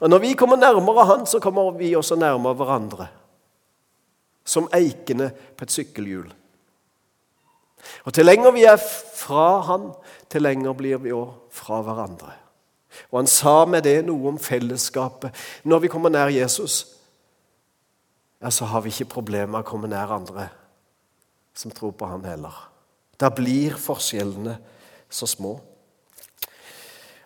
Og 0.00 0.10
Når 0.10 0.18
vi 0.18 0.32
kommer 0.32 0.56
nærmere 0.56 1.04
han, 1.04 1.26
så 1.26 1.40
kommer 1.40 1.70
vi 1.70 1.96
også 1.96 2.16
nærmere 2.16 2.54
hverandre. 2.54 3.06
Som 4.44 4.68
eikene 4.74 5.30
på 5.56 5.64
et 5.64 5.72
sykkelhjul. 5.72 6.32
Og 8.04 8.14
Til 8.14 8.26
lenger 8.26 8.50
vi 8.50 8.64
er 8.64 8.76
fra 9.14 9.60
han, 9.60 9.90
til 10.30 10.42
lenger 10.42 10.72
blir 10.72 10.98
vi 11.02 11.12
òg 11.12 11.34
fra 11.50 11.82
hverandre. 11.82 12.32
Og 13.10 13.18
Han 13.18 13.26
sa 13.26 13.64
med 13.64 13.82
det 13.82 14.04
noe 14.06 14.28
om 14.28 14.38
fellesskapet. 14.38 15.34
Når 15.64 15.78
vi 15.78 15.88
kommer 15.88 16.08
nær 16.08 16.32
Jesus, 16.32 16.86
ja, 18.42 18.50
så 18.50 18.64
har 18.64 18.80
vi 18.80 18.88
ikke 18.88 19.12
problemer 19.18 19.58
med 19.58 19.60
å 19.60 19.68
komme 19.68 19.90
nær 19.90 20.14
andre 20.14 20.48
som 21.54 21.70
tror 21.74 21.92
på 21.92 22.06
Han 22.06 22.24
heller. 22.24 22.54
Da 23.20 23.30
blir 23.34 23.74
forskjellene 23.76 24.58
så 25.10 25.26
små. 25.26 25.56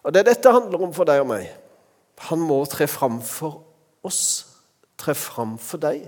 Og 0.03 0.13
Det 0.13 0.21
er 0.21 0.33
dette 0.33 0.53
handler 0.53 0.83
om 0.83 0.95
for 0.95 1.07
deg 1.07 1.23
og 1.23 1.31
meg. 1.31 1.49
Han 2.29 2.43
må 2.43 2.59
tre 2.71 2.87
fram 2.91 3.21
for 3.23 3.63
oss, 4.07 4.47
tre 4.99 5.15
fram 5.15 5.57
for 5.59 5.83
deg, 5.83 6.05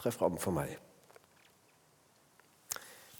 tre 0.00 0.12
fram 0.12 0.36
for 0.40 0.56
meg. 0.56 0.76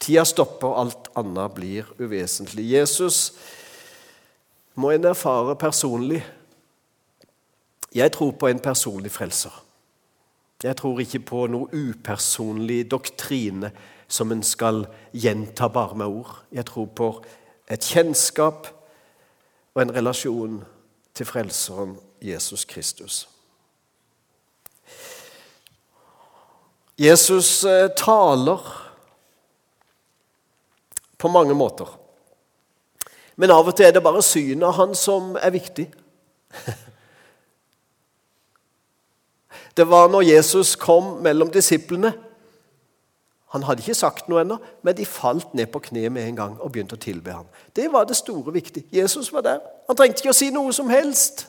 Tida 0.00 0.24
stopper, 0.28 0.74
alt 0.76 1.08
annet 1.16 1.54
blir 1.56 1.88
uvesentlig. 1.98 2.66
Jesus 2.74 3.32
må 4.76 4.90
en 4.92 5.08
erfare 5.08 5.56
personlig. 5.56 6.20
Jeg 7.94 8.12
tror 8.12 8.34
på 8.36 8.50
en 8.50 8.60
personlig 8.60 9.12
frelser. 9.14 9.62
Jeg 10.64 10.76
tror 10.76 11.00
ikke 11.00 11.20
på 11.24 11.46
noe 11.52 11.68
upersonlig 11.72 12.84
doktrine 12.90 13.70
som 14.08 14.32
en 14.32 14.42
skal 14.44 14.84
gjenta 15.12 15.68
bare 15.72 15.96
med 15.96 16.06
ord. 16.06 16.38
Jeg 16.52 16.66
tror 16.68 16.86
på 16.96 17.08
et 17.68 17.84
kjennskap 17.84 18.68
og 19.74 19.82
en 19.82 19.94
relasjon 19.94 20.64
til 21.14 21.26
Frelseren 21.26 21.96
Jesus 22.22 22.64
Kristus. 22.64 23.28
Jesus 26.98 27.64
eh, 27.64 27.90
taler 27.96 28.62
på 31.18 31.28
mange 31.28 31.54
måter. 31.54 31.88
Men 33.36 33.50
av 33.50 33.66
og 33.66 33.74
til 33.74 33.88
er 33.88 33.94
det 33.96 34.02
bare 34.04 34.22
synet 34.22 34.66
av 34.68 34.76
han 34.78 34.94
som 34.94 35.34
er 35.40 35.50
viktig. 35.54 35.88
Det 39.74 39.88
var 39.90 40.06
når 40.06 40.22
Jesus 40.22 40.76
kom 40.78 41.16
mellom 41.24 41.50
disiplene. 41.50 42.12
Han 43.54 43.62
hadde 43.62 43.84
ikke 43.84 43.94
sagt 43.94 44.26
noe 44.26 44.42
ennå, 44.42 44.56
men 44.82 44.96
de 44.98 45.04
falt 45.06 45.52
ned 45.54 45.68
på 45.70 45.78
kne 45.86 46.08
med 46.10 46.26
en 46.26 46.38
gang 46.40 46.54
og 46.58 46.72
begynte 46.74 46.96
å 46.96 47.02
tilbe 47.02 47.30
ham. 47.30 47.46
Det 47.70 47.86
var 47.92 48.08
det 48.08 48.16
store 48.18 48.50
viktige. 48.56 48.88
Jesus 48.90 49.30
var 49.32 49.44
der. 49.46 49.60
Han 49.86 49.98
trengte 49.98 50.24
ikke 50.24 50.32
å 50.32 50.34
si 50.34 50.48
noe 50.50 50.74
som 50.74 50.90
helst. 50.90 51.44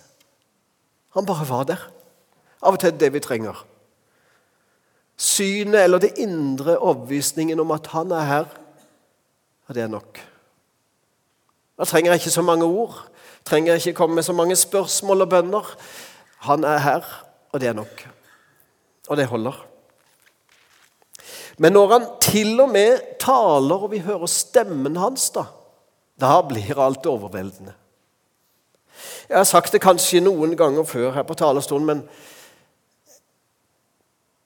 Han 1.17 1.25
bare 1.25 1.47
var 1.49 1.65
der. 1.65 1.81
Av 2.61 2.77
og 2.77 2.79
til 2.83 2.93
er 2.93 3.01
det 3.01 3.09
vi 3.15 3.23
trenger. 3.25 3.57
Synet 5.17 5.81
eller 5.81 6.03
det 6.03 6.13
indre 6.21 6.77
overbevisningen 6.77 7.65
om 7.65 7.73
at 7.73 7.89
han 7.95 8.13
er 8.13 8.29
her, 8.29 8.49
og 9.65 9.73
det 9.73 9.87
er 9.87 9.89
nok. 9.89 10.21
Da 11.79 11.89
trenger 11.89 12.13
jeg 12.13 12.21
ikke 12.21 12.37
så 12.37 12.45
mange 12.45 12.69
ord. 12.69 13.01
Trenger 13.49 13.73
jeg 13.73 13.81
ikke 13.81 14.03
komme 14.03 14.21
med 14.21 14.29
så 14.29 14.33
mange 14.37 14.55
spørsmål 14.55 15.25
og 15.25 15.33
bønner. 15.33 15.77
Han 16.45 16.63
er 16.69 16.77
her, 16.85 17.15
og 17.49 17.61
det 17.61 17.73
er 17.73 17.81
nok. 17.81 18.05
Og 19.09 19.17
det 19.17 19.25
holder. 19.25 19.65
Men 21.57 21.75
når 21.75 21.91
han 21.93 22.05
til 22.21 22.59
og 22.59 22.69
med 22.69 23.15
taler, 23.21 23.85
og 23.87 23.91
vi 23.91 24.03
hører 24.03 24.27
stemmen 24.31 24.97
hans, 24.99 25.29
da, 25.35 25.45
da 26.19 26.39
blir 26.43 26.79
alt 26.81 27.07
overveldende. 27.07 27.73
Jeg 29.29 29.37
har 29.37 29.47
sagt 29.47 29.73
det 29.73 29.83
kanskje 29.83 30.23
noen 30.23 30.55
ganger 30.57 30.83
før 30.87 31.13
her 31.15 31.25
på 31.27 31.37
talerstolen, 31.37 31.87
men 31.87 32.03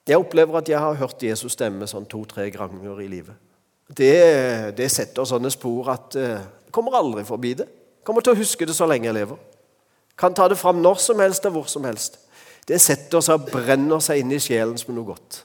jeg 0.08 0.18
opplever 0.18 0.58
at 0.58 0.68
jeg 0.68 0.80
har 0.80 0.98
hørt 0.98 1.22
Jesus 1.22 1.54
stemme 1.54 1.86
sånn 1.86 2.08
to-tre 2.10 2.48
ganger 2.50 3.02
i 3.02 3.08
livet. 3.10 3.36
Det, 3.90 4.14
det, 4.78 4.88
setter 4.90 5.26
sånne 5.26 5.50
spor 5.50 5.90
at 5.92 6.16
jeg 6.18 6.38
uh, 6.38 6.48
kommer 6.70 6.94
aldri 6.98 7.24
forbi 7.26 7.56
det. 7.58 7.66
Kommer 8.06 8.22
til 8.22 8.36
å 8.36 8.38
huske 8.38 8.66
det 8.66 8.74
så 8.74 8.86
lenge 8.86 9.08
jeg 9.08 9.16
lever. 9.16 9.38
Kan 10.18 10.34
ta 10.34 10.46
det 10.48 10.58
fram 10.58 10.78
når 10.82 11.00
som 11.02 11.20
helst 11.22 11.46
og 11.48 11.56
hvor 11.56 11.70
som 11.70 11.86
helst. 11.88 12.20
Det 12.66 12.78
setter 12.80 13.22
seg 13.24 13.40
og 13.40 13.50
brenner 13.50 14.02
seg 14.04 14.22
inn 14.22 14.34
i 14.34 14.40
sjelen 14.42 14.78
som 14.78 14.94
noe 14.94 15.10
godt. 15.10 15.42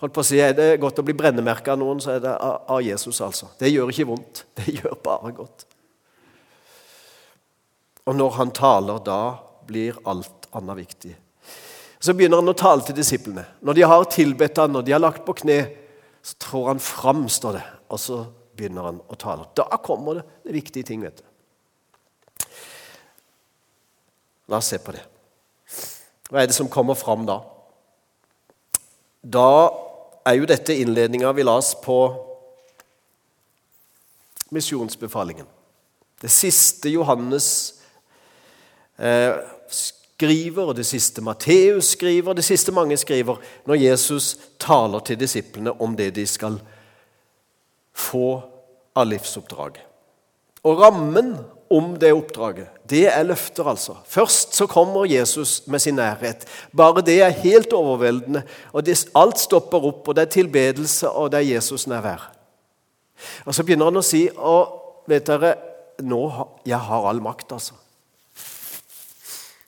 Holdt 0.00 0.14
på 0.16 0.22
å 0.22 0.24
si, 0.24 0.38
Er 0.40 0.54
det 0.56 0.80
godt 0.80 0.98
å 0.98 1.04
bli 1.04 1.14
brennemerka 1.16 1.74
av 1.74 1.80
noen, 1.80 2.00
så 2.00 2.14
er 2.14 2.22
det 2.24 2.32
av 2.40 2.80
Jesus. 2.82 3.20
altså. 3.20 3.50
Det 3.58 3.68
gjør 3.68 3.92
ikke 3.92 4.08
vondt. 4.08 4.44
Det 4.58 4.80
gjør 4.80 4.96
bare 5.04 5.32
godt. 5.36 5.66
Og 8.08 8.16
når 8.16 8.30
han 8.38 8.50
taler, 8.56 9.02
da 9.04 9.36
blir 9.68 9.98
alt 10.08 10.48
annet 10.56 10.80
viktig. 10.80 11.12
Så 12.00 12.14
begynner 12.16 12.40
han 12.40 12.48
å 12.48 12.56
tale 12.56 12.82
til 12.82 12.96
disiplene. 12.96 13.44
Når 13.60 13.76
de 13.76 13.84
har 13.84 14.08
tilbedt 14.08 14.58
han, 14.58 14.72
når 14.72 14.86
de 14.86 14.94
har 14.96 15.02
lagt 15.02 15.22
på 15.26 15.36
kne, 15.42 15.60
så 16.24 16.36
trår 16.40 16.66
han 16.72 16.80
fram, 16.80 17.26
står 17.28 17.58
det, 17.58 17.66
og 17.92 18.00
så 18.00 18.22
begynner 18.56 18.88
han 18.88 19.02
å 19.04 19.18
tale. 19.20 19.46
Da 19.56 19.68
kommer 19.84 20.20
det, 20.20 20.24
det 20.48 20.56
viktige 20.56 20.88
ting, 20.88 21.04
vet 21.04 21.20
du. 21.20 22.48
La 24.50 24.58
oss 24.58 24.72
se 24.72 24.80
på 24.82 24.96
det. 24.96 25.04
Hva 26.30 26.40
er 26.40 26.50
det 26.50 26.56
som 26.56 26.70
kommer 26.72 26.96
fram 26.98 27.28
da? 27.28 27.38
Da 29.20 29.46
er 30.26 30.36
jo 30.36 30.48
dette 30.48 30.76
innledninga 30.76 31.32
vi 31.32 31.44
las 31.46 31.74
på 31.84 31.98
misjonsbefalingen. 34.50 35.46
Det 36.20 36.28
siste 36.28 36.90
Johannes 36.92 37.74
eh, 38.98 39.36
skriver, 39.70 40.68
og 40.68 40.76
det 40.76 40.84
siste 40.86 41.22
Matteus 41.24 41.94
skriver, 41.94 42.36
det 42.36 42.44
siste 42.44 42.72
mange 42.76 42.96
skriver, 43.00 43.38
når 43.64 43.80
Jesus 43.80 44.34
taler 44.60 45.00
til 45.06 45.20
disiplene 45.20 45.72
om 45.80 45.96
det 45.96 46.10
de 46.18 46.26
skal 46.28 46.58
få 47.96 48.26
av 48.96 49.08
livsoppdraget. 49.08 49.86
Og 50.68 50.82
rammen 50.82 51.32
om 51.70 51.92
det 52.00 52.10
oppdraget, 52.12 52.66
det 52.90 53.04
er 53.06 53.22
løfter, 53.22 53.68
altså. 53.70 53.94
Først 54.04 54.56
så 54.58 54.66
kommer 54.66 55.06
Jesus 55.06 55.62
med 55.66 55.78
sin 55.78 55.94
nærhet. 55.94 56.46
Bare 56.76 57.02
det 57.06 57.20
er 57.22 57.28
helt 57.44 57.72
overveldende. 57.72 58.42
og 58.72 58.86
det, 58.86 59.06
Alt 59.14 59.38
stopper 59.38 59.86
opp, 59.86 60.08
og 60.08 60.16
det 60.16 60.22
er 60.22 60.32
tilbedelse, 60.34 61.10
og 61.10 61.30
det 61.30 61.38
er 61.38 61.54
Jesus 61.54 61.86
nærvær. 61.86 62.32
Og 63.44 63.54
Så 63.54 63.62
begynner 63.62 63.84
han 63.84 64.00
å 64.00 64.02
si 64.02 64.24
og 64.36 65.04
vet 65.06 65.26
dere, 65.26 65.54
nå, 66.02 66.28
har, 66.28 66.48
jeg 66.66 66.78
har 66.78 67.06
all 67.08 67.22
makt, 67.22 67.52
altså. 67.52 67.74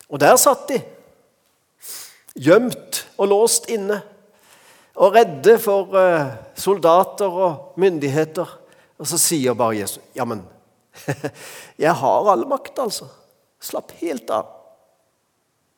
Og 0.08 0.20
der 0.20 0.36
satt 0.36 0.66
de, 0.68 0.80
gjemt 2.34 3.04
og 3.16 3.30
låst 3.30 3.70
inne, 3.70 4.00
og 4.96 5.14
redde 5.14 5.54
for 5.62 5.94
eh, 5.96 6.34
soldater 6.58 7.30
og 7.30 7.78
myndigheter. 7.80 8.58
Og 8.98 9.08
så 9.08 9.18
sier 9.18 9.54
bare 9.54 9.78
Jesus, 9.78 10.02
'Ja, 10.14 10.24
men 10.24 10.42
jeg 11.84 11.94
har 12.02 12.30
all 12.32 12.46
makt, 12.48 12.78
altså. 12.84 13.08
Slapp 13.62 13.94
helt 14.02 14.30
av.' 14.30 14.58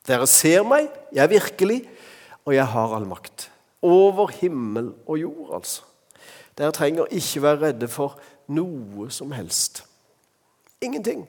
Dere 0.04 0.26
ser 0.28 0.66
meg, 0.68 0.90
jeg 1.16 1.24
er 1.24 1.32
virkelig, 1.32 1.78
og 2.44 2.52
jeg 2.52 2.66
har 2.68 2.92
all 2.92 3.06
makt. 3.08 3.48
Over 3.84 4.28
himmel 4.36 4.92
og 5.06 5.16
jord, 5.20 5.54
altså. 5.60 5.86
Dere 6.58 6.74
trenger 6.76 7.08
ikke 7.10 7.42
være 7.42 7.60
redde 7.68 7.88
for 7.88 8.18
noe 8.52 9.08
som 9.10 9.32
helst. 9.32 9.82
Ingenting. 10.84 11.24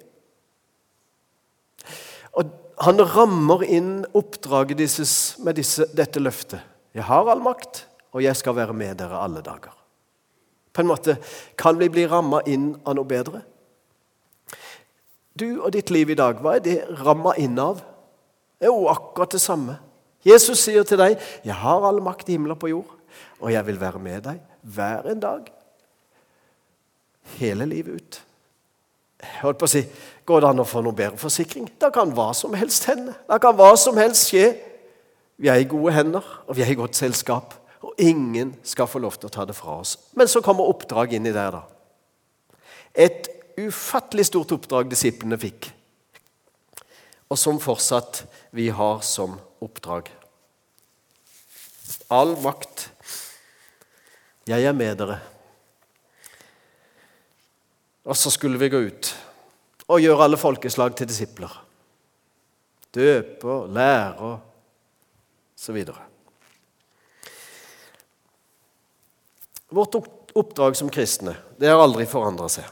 Og 2.35 2.51
han 2.83 2.99
rammer 2.99 3.63
inn 3.63 4.03
oppdraget 4.11 4.77
disses 4.83 5.15
med 5.39 5.55
disse, 5.55 5.87
dette 5.95 6.19
løftet. 6.19 6.59
Jeg 6.95 7.07
har 7.07 7.31
all 7.31 7.43
makt, 7.43 7.85
og 8.11 8.23
jeg 8.23 8.35
skal 8.35 8.55
være 8.59 8.75
med 8.75 8.99
dere 8.99 9.23
alle 9.23 9.43
dager. 9.43 9.71
På 10.75 10.83
en 10.83 10.91
måte 10.91 11.15
kan 11.59 11.79
vi 11.79 11.87
bli 11.91 12.03
ramma 12.11 12.41
inn 12.51 12.73
av 12.83 12.97
noe 12.97 13.07
bedre. 13.07 13.41
Du 15.39 15.61
og 15.61 15.73
ditt 15.75 15.91
liv 15.91 16.09
i 16.09 16.17
dag, 16.17 16.39
hva 16.39 16.55
er 16.55 16.63
det 16.63 16.77
ramma 17.03 17.35
inn 17.41 17.57
av? 17.59 17.81
Det 18.59 18.69
er 18.69 18.71
jo 18.71 18.87
akkurat 18.91 19.35
det 19.35 19.41
samme. 19.43 19.77
Jesus 20.25 20.63
sier 20.63 20.83
til 20.83 20.97
deg, 20.97 21.19
'Jeg 21.43 21.53
har 21.53 21.85
all 21.85 22.01
makt 22.01 22.29
i 22.29 22.31
himmelen 22.31 22.55
og 22.55 22.59
på 22.59 22.71
jord, 22.71 22.95
og 23.39 23.51
jeg 23.51 23.65
vil 23.65 23.79
være 23.79 23.99
med 23.99 24.23
deg 24.23 24.39
hver 24.63 25.11
en 25.11 25.19
dag.' 25.19 25.51
Hele 27.37 27.65
livet 27.65 27.95
ut. 27.95 28.21
Jeg 29.21 29.41
holdt 29.41 29.57
på 29.57 29.65
å 29.65 29.67
si, 29.67 29.85
Går 30.25 30.41
det 30.41 30.49
an 30.49 30.63
å 30.63 30.65
få 30.65 30.81
noe 30.81 30.97
bedre 30.97 31.21
forsikring? 31.21 31.67
Da 31.77 31.91
kan 31.93 32.13
hva 32.17 32.31
som 32.33 32.55
helst 32.57 32.87
hende. 32.89 33.13
Da 33.29 33.37
kan 33.41 33.53
hva 33.57 33.75
som 33.77 33.97
helst 33.97 34.31
skje. 34.31 34.55
Vi 35.37 35.51
er 35.51 35.61
i 35.61 35.67
gode 35.69 35.93
hender, 35.93 36.25
og 36.47 36.57
vi 36.57 36.63
er 36.65 36.71
i 36.71 36.77
godt 36.79 36.97
selskap. 36.97 37.53
Og 37.85 37.93
ingen 38.01 38.55
skal 38.65 38.89
få 38.89 38.99
lov 39.03 39.19
til 39.19 39.29
å 39.29 39.35
ta 39.35 39.45
det 39.45 39.55
fra 39.57 39.77
oss. 39.83 39.97
Men 40.17 40.31
så 40.31 40.41
kommer 40.41 40.65
oppdrag 40.65 41.13
inn 41.13 41.29
i 41.29 41.35
der, 41.35 41.59
da. 41.59 41.61
Et 42.95 43.29
ufattelig 43.57 44.27
stort 44.29 44.53
oppdrag 44.55 44.89
disiplene 44.91 45.37
fikk, 45.39 45.69
og 47.31 47.39
som 47.39 47.59
fortsatt 47.61 48.23
vi 48.55 48.69
har 48.73 49.01
som 49.05 49.37
oppdrag. 49.63 50.11
All 52.13 52.35
makt. 52.43 52.89
Jeg 54.45 54.61
er 54.61 54.75
med 54.77 54.99
dere. 54.99 55.17
Og 58.05 58.17
så 58.17 58.29
skulle 58.29 58.61
vi 58.61 58.69
gå 58.69 58.81
ut 58.85 59.09
og 59.89 60.01
gjøre 60.01 60.27
alle 60.27 60.37
folkeslag 60.37 60.93
til 60.97 61.09
disipler. 61.09 61.49
Døpe 62.93 63.49
og 63.49 63.71
lære 63.73 64.29
og 64.29 65.57
så 65.57 65.73
videre. 65.73 66.05
Vårt 69.73 69.97
oppdrag 69.97 70.77
som 70.77 70.91
kristne 70.93 71.33
det 71.59 71.71
har 71.71 71.81
aldri 71.81 72.05
forandra 72.09 72.47
seg. 72.51 72.69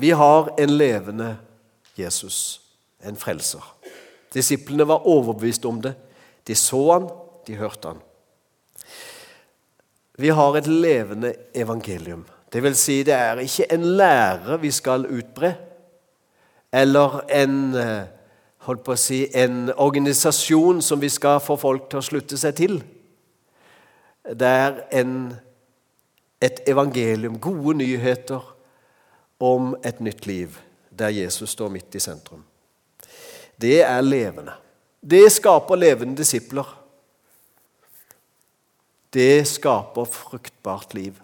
Vi 0.00 0.10
har 0.10 0.54
en 0.58 0.76
levende 0.76 1.36
Jesus, 1.94 2.60
en 3.04 3.16
frelser. 3.16 3.64
Disiplene 4.32 4.86
var 4.88 5.04
overbevist 5.04 5.64
om 5.68 5.80
det. 5.84 5.92
De 6.48 6.54
så 6.56 6.78
han, 6.92 7.08
de 7.46 7.56
hørte 7.60 7.90
han. 7.90 7.98
Vi 10.16 10.30
har 10.32 10.56
et 10.56 10.66
levende 10.66 11.34
evangelium. 11.52 12.22
Det 12.52 12.62
vil 12.64 12.76
si, 12.80 13.02
det 13.04 13.12
er 13.12 13.42
ikke 13.44 13.66
en 13.74 13.84
lære 13.98 14.56
vi 14.62 14.70
skal 14.72 15.04
utbre, 15.04 15.50
eller 16.72 17.18
en, 17.42 17.74
eh, 17.74 18.08
holdt 18.64 18.84
på 18.84 18.94
å 18.96 19.02
si, 19.02 19.18
en 19.34 19.68
organisasjon 19.76 20.80
som 20.82 21.00
vi 21.00 21.10
skal 21.12 21.42
få 21.44 21.58
folk 21.60 21.90
til 21.90 22.00
å 22.00 22.06
slutte 22.08 22.38
seg 22.40 22.56
til. 22.56 22.78
Det 24.24 24.48
er 24.48 24.80
en, 25.02 25.36
et 26.40 26.64
evangelium, 26.66 27.36
gode 27.36 27.76
nyheter 27.82 28.48
om 29.40 29.74
et 29.84 30.00
nytt 30.00 30.26
liv, 30.26 30.58
der 30.98 31.08
Jesus 31.08 31.56
står 31.56 31.72
midt 31.72 31.94
i 31.94 32.02
sentrum. 32.02 32.44
Det 33.60 33.80
er 33.82 34.00
levende. 34.00 34.52
Det 35.00 35.32
skaper 35.32 35.80
levende 35.80 36.16
disipler. 36.16 36.68
Det 39.12 39.48
skaper 39.48 40.04
fruktbart 40.04 40.94
liv. 40.94 41.16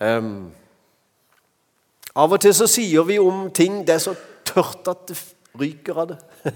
Um, 0.00 0.52
av 2.14 2.32
og 2.32 2.40
til 2.42 2.54
så 2.54 2.66
sier 2.70 3.06
vi 3.06 3.18
om 3.22 3.48
ting 3.54 3.82
det 3.86 3.96
er 3.96 4.02
så 4.02 4.14
tørt 4.46 4.88
at 4.90 5.04
det 5.10 5.18
ryker 5.58 6.00
av 6.02 6.12
det. 6.12 6.18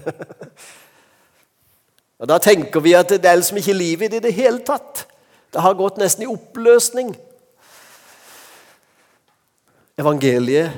og 2.19 2.31
Da 2.31 2.39
tenker 2.43 2.83
vi 2.83 2.95
at 2.97 3.11
det 3.11 3.25
er 3.25 3.39
liksom 3.39 3.61
ikke 3.61 3.77
liv 3.77 4.01
i 4.01 4.11
det 4.11 4.21
i 4.21 4.27
det 4.27 4.35
hele 4.35 4.63
tatt. 4.65 5.05
Det 5.53 5.63
har 5.63 5.77
gått 5.77 5.99
nesten 5.99 6.25
i 6.25 6.31
oppløsning. 6.31 7.13
Evangeliet 9.99 10.71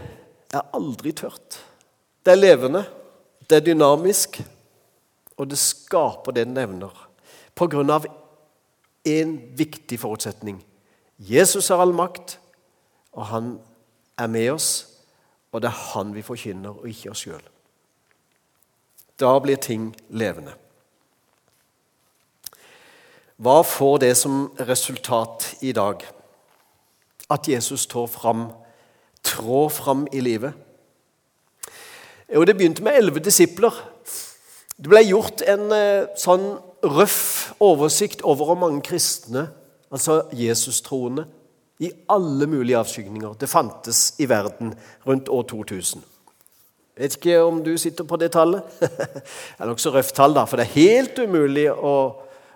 er 0.53 0.73
aldri 0.73 1.13
tørt. 1.13 1.60
Det 2.25 2.34
er 2.34 2.39
levende, 2.39 2.84
det 3.49 3.60
er 3.60 3.65
dynamisk, 3.65 4.41
og 5.38 5.49
det 5.49 5.60
skaper 5.62 6.34
det 6.34 6.47
det 6.47 6.55
nevner. 6.55 6.93
På 7.53 7.67
grunn 7.69 7.91
av 7.93 8.07
én 9.05 9.36
viktig 9.57 9.99
forutsetning. 10.01 10.62
Jesus 11.17 11.69
har 11.69 11.81
all 11.81 11.93
makt, 11.93 12.39
og 13.13 13.27
han 13.29 13.51
er 14.17 14.27
med 14.27 14.51
oss, 14.55 14.69
og 15.51 15.62
det 15.62 15.69
er 15.69 15.81
han 15.91 16.15
vi 16.15 16.25
forkynner, 16.25 16.73
og 16.73 16.89
ikke 16.89 17.12
oss 17.12 17.25
sjøl. 17.25 17.43
Da 19.21 19.36
blir 19.43 19.60
ting 19.62 19.91
levende. 20.10 20.55
Hva 23.41 23.62
får 23.65 24.01
det 24.01 24.15
som 24.17 24.47
resultat 24.57 25.47
i 25.65 25.73
dag? 25.73 26.05
At 27.29 27.47
Jesus 27.49 27.88
står 27.88 28.07
fram, 28.10 28.49
trår 29.23 29.69
fram 29.69 30.07
i 30.12 30.21
livet? 30.21 30.53
Jo, 32.34 32.43
Det 32.43 32.55
begynte 32.57 32.84
med 32.84 32.97
elleve 32.97 33.19
disipler. 33.19 33.73
Det 34.77 34.89
ble 34.89 35.03
gjort 35.03 35.43
en 35.45 35.71
eh, 35.75 36.07
sånn 36.17 36.45
røff 36.81 37.51
oversikt 37.62 38.23
over 38.25 38.49
hvor 38.49 38.57
mange 38.57 38.81
kristne, 38.86 39.49
altså 39.91 40.23
Jesus-troende, 40.34 41.27
i 41.81 41.91
alle 42.13 42.47
mulige 42.47 42.77
avskygninger 42.77 43.36
det 43.41 43.49
fantes 43.49 44.13
i 44.21 44.27
verden 44.29 44.73
rundt 45.07 45.29
år 45.29 45.43
2000. 45.49 46.03
Jeg 46.97 47.03
vet 47.03 47.15
ikke 47.17 47.38
om 47.41 47.63
du 47.65 47.71
sitter 47.81 48.05
på 48.05 48.19
det 48.21 48.31
tallet. 48.36 48.62
det 48.79 49.23
er 49.57 49.69
nokså 49.69 49.93
røft 49.93 50.15
tall, 50.15 50.36
da, 50.38 50.45
for 50.45 50.60
det 50.62 50.67
er 50.67 50.75
helt 50.75 51.21
umulig 51.23 51.65
å, 51.71 51.95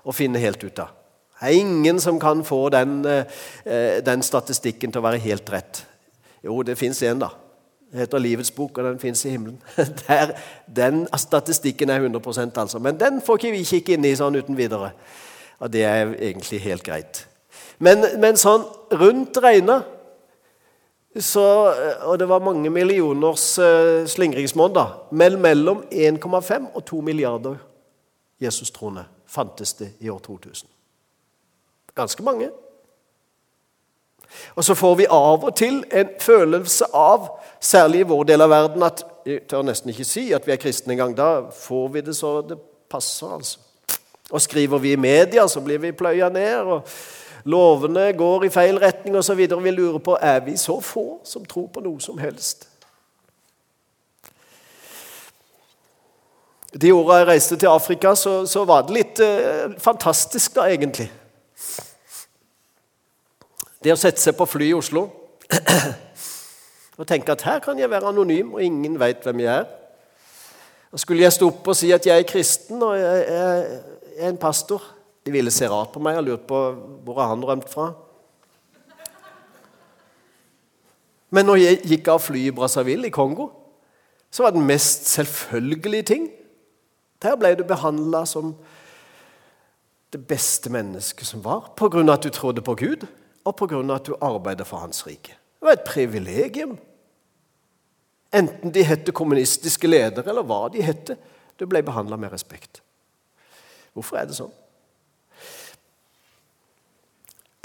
å, 0.06 0.14
finne 0.14 0.42
helt 0.44 0.62
ut 0.64 0.82
av. 0.84 0.92
Det 1.36 1.50
er 1.50 1.60
ingen 1.60 2.00
som 2.02 2.20
kan 2.22 2.44
få 2.46 2.68
den, 2.74 3.00
eh, 3.10 3.98
den 4.06 4.24
statistikken 4.26 4.94
til 4.94 5.02
å 5.02 5.08
være 5.08 5.24
helt 5.26 5.50
rett. 5.52 5.82
Jo, 6.46 6.62
det 6.62 6.78
fins 6.78 7.02
en, 7.04 7.20
da. 7.20 7.32
Det 7.92 8.04
heter 8.04 8.22
Livets 8.22 8.52
bok, 8.52 8.78
og 8.78 8.84
den 8.84 9.00
fins 9.00 9.26
i 9.26 9.30
himmelen. 9.30 9.62
Der, 10.08 10.34
den 10.76 11.08
statistikken 11.18 11.90
er 11.90 12.04
100% 12.10 12.60
altså. 12.60 12.80
Men 12.80 13.00
den 13.00 13.22
får 13.22 13.40
ikke 13.40 13.52
vi 13.56 13.64
kikke 13.64 13.96
inn 13.96 14.06
i 14.06 14.16
sånn 14.18 14.36
uten 14.36 14.58
videre. 14.58 14.92
Og 15.64 15.72
det 15.72 15.86
er 15.88 16.12
egentlig 16.14 16.60
helt 16.66 16.84
greit. 16.84 17.24
Men, 17.80 18.06
men 18.20 18.38
sånn 18.40 18.66
rundt 18.96 19.38
regna 19.44 19.82
Og 21.16 22.18
det 22.20 22.26
var 22.28 22.44
mange 22.44 22.68
millioners 22.70 23.44
uh, 23.56 24.04
slingringsmonn, 24.04 24.74
da. 24.76 24.84
Men 25.16 25.38
mellom 25.40 25.86
1,5 25.88 26.66
og 26.76 26.82
2 26.90 27.00
milliarder 27.08 27.56
Jesus-troende 28.44 29.06
fantes 29.32 29.72
det 29.80 29.94
i 30.04 30.10
år 30.12 30.20
2000. 30.20 30.68
Ganske 31.96 32.24
mange. 32.24 32.50
Og 34.56 34.64
så 34.64 34.76
får 34.76 34.96
vi 34.96 35.08
av 35.12 35.44
og 35.44 35.56
til 35.56 35.84
en 35.92 36.10
følelse 36.20 36.86
av, 36.94 37.30
særlig 37.60 38.00
i 38.04 38.08
vår 38.10 38.24
del 38.24 38.46
av 38.46 38.50
verden, 38.50 38.84
at 38.84 39.06
jeg 39.26 39.48
tør 39.50 39.66
nesten 39.66 39.90
ikke 39.90 40.06
si 40.06 40.30
at 40.34 40.48
vi 40.48 40.54
er 40.54 40.62
kristne 40.62 40.94
engang. 40.94 41.16
Da 41.18 41.30
får 41.52 41.88
vi 41.94 42.04
det 42.06 42.16
så 42.16 42.40
det 42.46 42.60
passer, 42.92 43.34
altså. 43.34 43.60
Og 44.32 44.42
skriver 44.42 44.78
vi 44.82 44.92
i 44.92 45.00
media, 45.00 45.48
så 45.48 45.62
blir 45.62 45.78
vi 45.78 45.92
pløya 45.92 46.30
ned. 46.30 46.56
og 46.56 46.88
Lovene 47.46 48.14
går 48.18 48.48
i 48.48 48.50
feil 48.50 48.80
retning 48.82 49.18
osv. 49.18 49.38
Vi 49.38 49.72
lurer 49.72 50.00
på 50.02 50.18
er 50.22 50.40
vi 50.46 50.58
så 50.58 50.80
få 50.82 51.20
som 51.24 51.46
tror 51.46 51.68
på 51.74 51.84
noe 51.86 52.02
som 52.02 52.18
helst. 52.18 52.68
De 56.82 56.92
åra 56.92 57.22
jeg 57.22 57.28
reiste 57.28 57.56
til 57.56 57.72
Afrika, 57.72 58.16
så, 58.16 58.44
så 58.50 58.66
var 58.68 58.84
det 58.84 58.96
litt 58.98 59.20
eh, 59.24 59.78
fantastisk, 59.80 60.58
da, 60.58 60.66
egentlig. 60.68 61.08
Det 63.86 63.94
å 63.94 64.00
sette 64.02 64.18
seg 64.18 64.34
på 64.34 64.48
fly 64.50 64.72
i 64.72 64.74
Oslo 64.74 65.04
og 66.96 67.06
tenke 67.06 67.36
at 67.36 67.44
her 67.46 67.60
kan 67.62 67.78
jeg 67.78 67.90
være 67.92 68.10
anonym, 68.10 68.56
og 68.56 68.64
ingen 68.64 68.96
veit 68.98 69.22
hvem 69.22 69.44
jeg 69.44 69.52
er. 69.52 69.66
Og 70.90 71.02
Skulle 71.04 71.22
jeg 71.22 71.36
stå 71.36 71.50
opp 71.52 71.68
og 71.70 71.76
si 71.78 71.92
at 71.94 72.06
jeg 72.08 72.24
er 72.24 72.26
kristen 72.26 72.82
og 72.82 72.96
jeg 72.98 73.26
er 73.36 74.30
en 74.30 74.40
pastor 74.42 74.82
De 75.26 75.34
ville 75.34 75.52
se 75.54 75.68
rart 75.70 75.92
på 75.94 76.02
meg 76.02 76.18
og 76.18 76.26
lurt 76.26 76.48
på 76.50 76.62
hvor 77.06 77.20
han 77.22 77.44
rømt 77.46 77.70
fra. 77.70 77.92
Men 81.34 81.46
når 81.50 81.60
jeg 81.62 81.82
gikk 81.92 82.10
av 82.14 82.22
flyet 82.24 82.54
i 82.54 82.56
Brazzaville 82.56 83.10
i 83.10 83.14
Kongo, 83.14 83.50
så 84.32 84.46
var 84.46 84.54
det 84.54 84.62
den 84.62 84.70
mest 84.70 85.10
selvfølgelige 85.10 86.08
ting. 86.14 86.30
Der 87.22 87.38
ble 87.38 87.54
du 87.58 87.66
behandla 87.66 88.24
som 88.30 88.54
det 90.14 90.22
beste 90.30 90.70
mennesket 90.74 91.28
som 91.28 91.44
var, 91.44 91.74
av 91.74 92.10
at 92.14 92.24
du 92.24 92.30
trodde 92.30 92.62
på 92.62 92.78
Gud, 92.78 93.06
og 93.46 93.62
av 93.72 93.92
at 93.96 94.08
du 94.08 94.16
arbeider 94.22 94.66
for 94.66 94.82
Hans 94.82 95.06
rike. 95.08 95.36
Det 95.60 95.68
var 95.68 95.78
et 95.78 95.88
privilegium. 95.88 96.78
Enten 98.34 98.74
de 98.74 98.84
het 98.84 99.14
kommunistiske 99.14 99.88
ledere, 99.88 100.30
eller 100.30 100.44
hva 100.44 100.68
de 100.74 100.82
het. 100.82 101.14
Du 101.60 101.66
ble 101.66 101.84
behandla 101.84 102.18
med 102.18 102.32
respekt. 102.34 102.82
Hvorfor 103.94 104.20
er 104.20 104.28
det 104.28 104.36
sånn? 104.36 104.54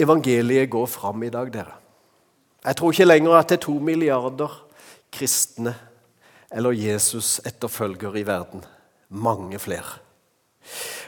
Evangeliet 0.01 0.69
går 0.71 0.87
fram 0.87 1.23
i 1.23 1.29
dag, 1.33 1.51
dere. 1.53 1.75
Jeg 2.63 2.77
tror 2.77 2.93
ikke 2.93 3.09
lenger 3.09 3.35
at 3.37 3.49
det 3.49 3.57
er 3.57 3.65
to 3.65 3.73
milliarder 3.81 4.53
kristne 5.11 5.73
eller 6.51 6.77
Jesus-etterfølgere 6.77 8.21
i 8.21 8.25
verden. 8.27 8.63
Mange 9.09 9.59
flere. 9.59 9.99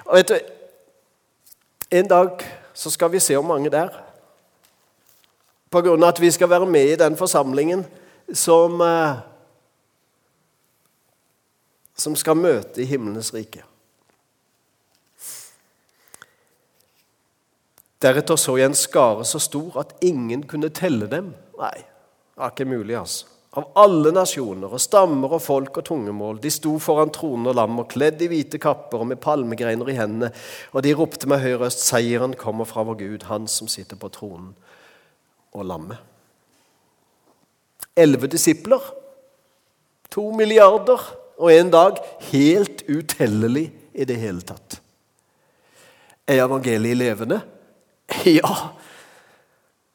Og 0.06 0.18
vet 0.18 0.30
du, 0.30 0.40
En 1.94 2.08
dag 2.08 2.42
så 2.74 2.90
skal 2.90 3.12
vi 3.12 3.20
se 3.20 3.36
hvor 3.38 3.46
mange 3.46 3.70
det 3.70 3.80
er. 3.80 4.03
Av 5.74 6.04
at 6.08 6.20
vi 6.22 6.32
skal 6.32 6.50
være 6.50 6.70
med 6.70 6.94
i 6.94 7.00
den 7.00 7.16
forsamlingen 7.18 7.86
som 8.34 8.82
eh, 8.82 9.22
som 11.96 12.16
skal 12.18 12.40
møte 12.40 12.82
i 12.82 12.90
himlenes 12.90 13.32
rike. 13.36 13.64
Deretter 18.04 18.40
så 18.40 18.58
jeg 18.60 18.72
en 18.72 18.76
skare 18.76 19.26
så 19.28 19.40
stor 19.40 19.78
at 19.86 19.94
ingen 20.04 20.44
kunne 20.50 20.74
telle 20.76 21.08
dem. 21.08 21.32
Nei, 21.60 21.78
det 21.80 22.42
var 22.42 22.52
ikke 22.52 22.68
mulig, 22.68 22.98
altså. 23.00 23.30
Av 23.54 23.68
alle 23.78 24.10
nasjoner 24.10 24.72
og 24.74 24.82
stammer 24.82 25.36
og 25.38 25.44
folk 25.46 25.76
og 25.78 25.86
tungemål. 25.86 26.40
De 26.42 26.50
sto 26.50 26.72
foran 26.82 27.12
tronen 27.14 27.52
og 27.52 27.54
lam 27.60 27.84
kledd 27.86 28.24
i 28.26 28.30
hvite 28.32 28.58
kapper 28.58 29.04
og 29.04 29.12
med 29.12 29.22
palmegreiner 29.22 29.92
i 29.94 29.98
hendene. 30.00 30.32
Og 30.74 30.82
de 30.82 30.96
ropte 30.98 31.30
med 31.30 31.44
høy 31.44 31.60
røst, 31.62 31.86
seieren 31.86 32.34
kommer 32.34 32.66
fra 32.66 32.82
vår 32.88 32.98
Gud, 33.04 33.28
Han 33.30 33.46
som 33.48 33.70
sitter 33.70 33.96
på 33.96 34.10
tronen 34.10 34.56
og 35.54 35.66
lammet. 35.66 35.98
Elleve 37.96 38.28
disipler. 38.28 38.82
To 40.12 40.32
milliarder 40.32 41.02
og 41.38 41.54
en 41.54 41.72
dag 41.74 41.98
helt 42.32 42.84
utellelig 42.90 43.68
i 43.94 44.06
det 44.06 44.18
hele 44.18 44.42
tatt. 44.42 44.80
Er 46.28 46.46
evangeliet 46.46 46.98
levende? 46.98 47.42
Ja. 48.26 48.54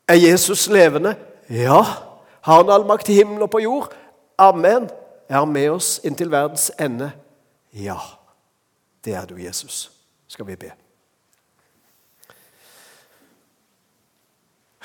Er 0.09 0.15
Jesus 0.15 0.69
levende? 0.69 1.15
Ja. 1.51 1.83
Har 2.41 2.63
han 2.63 2.71
all 2.71 2.87
makt 2.87 3.09
i 3.09 3.19
himmelen 3.21 3.43
og 3.43 3.51
på 3.51 3.61
jord? 3.63 3.95
Amen. 4.39 4.89
Er 5.29 5.39
han 5.39 5.53
med 5.53 5.71
oss 5.71 6.01
inntil 6.05 6.31
verdens 6.33 6.71
ende? 6.81 7.11
Ja. 7.73 7.99
Det 9.05 9.15
er 9.15 9.27
du, 9.27 9.37
Jesus. 9.37 9.91
Skal 10.29 10.47
vi 10.47 10.57
be. 10.57 10.73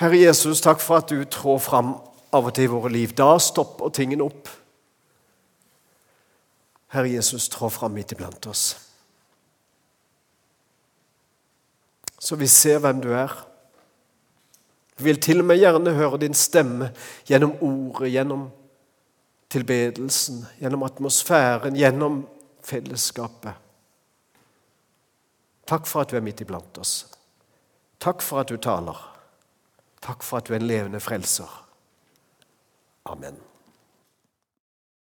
Herre 0.03 0.17
Jesus, 0.19 0.59
takk 0.59 0.81
for 0.83 0.99
at 0.99 1.07
du 1.07 1.21
trår 1.23 1.61
fram 1.63 1.93
av 2.35 2.49
og 2.49 2.51
til 2.51 2.65
i 2.67 2.71
våre 2.73 2.89
liv. 2.91 3.13
Da 3.15 3.37
stopper 3.39 3.93
tingene 3.95 4.25
opp. 4.25 4.49
Herre 6.91 7.13
Jesus, 7.13 7.45
trå 7.47 7.69
fram 7.71 7.93
midt 7.95 8.11
iblant 8.11 8.49
oss. 8.51 8.65
Så 12.19 12.35
vi 12.35 12.49
ser 12.51 12.81
hvem 12.83 12.99
du 12.99 13.13
er. 13.15 13.31
Vi 14.97 15.07
vil 15.07 15.21
til 15.23 15.39
og 15.39 15.47
med 15.47 15.61
gjerne 15.61 15.95
høre 15.95 16.19
din 16.25 16.35
stemme 16.35 16.91
gjennom 17.29 17.55
ordet, 17.63 18.11
gjennom 18.11 18.43
tilbedelsen, 19.55 20.43
gjennom 20.59 20.83
atmosfæren, 20.83 21.79
gjennom 21.79 22.25
fellesskapet. 22.59 23.55
Takk 25.63 25.87
for 25.87 26.03
at 26.03 26.11
du 26.11 26.19
er 26.19 26.27
midt 26.27 26.43
iblant 26.43 26.83
oss. 26.83 27.05
Takk 28.03 28.19
for 28.19 28.43
at 28.43 28.51
du 28.51 28.59
taler. 28.59 29.12
Takk 30.03 30.23
for 30.23 30.37
at 30.37 30.47
du 30.47 30.53
er 30.53 30.59
en 30.59 30.67
levende 30.67 30.99
frelser. 30.99 31.47
Amen. 33.05 33.39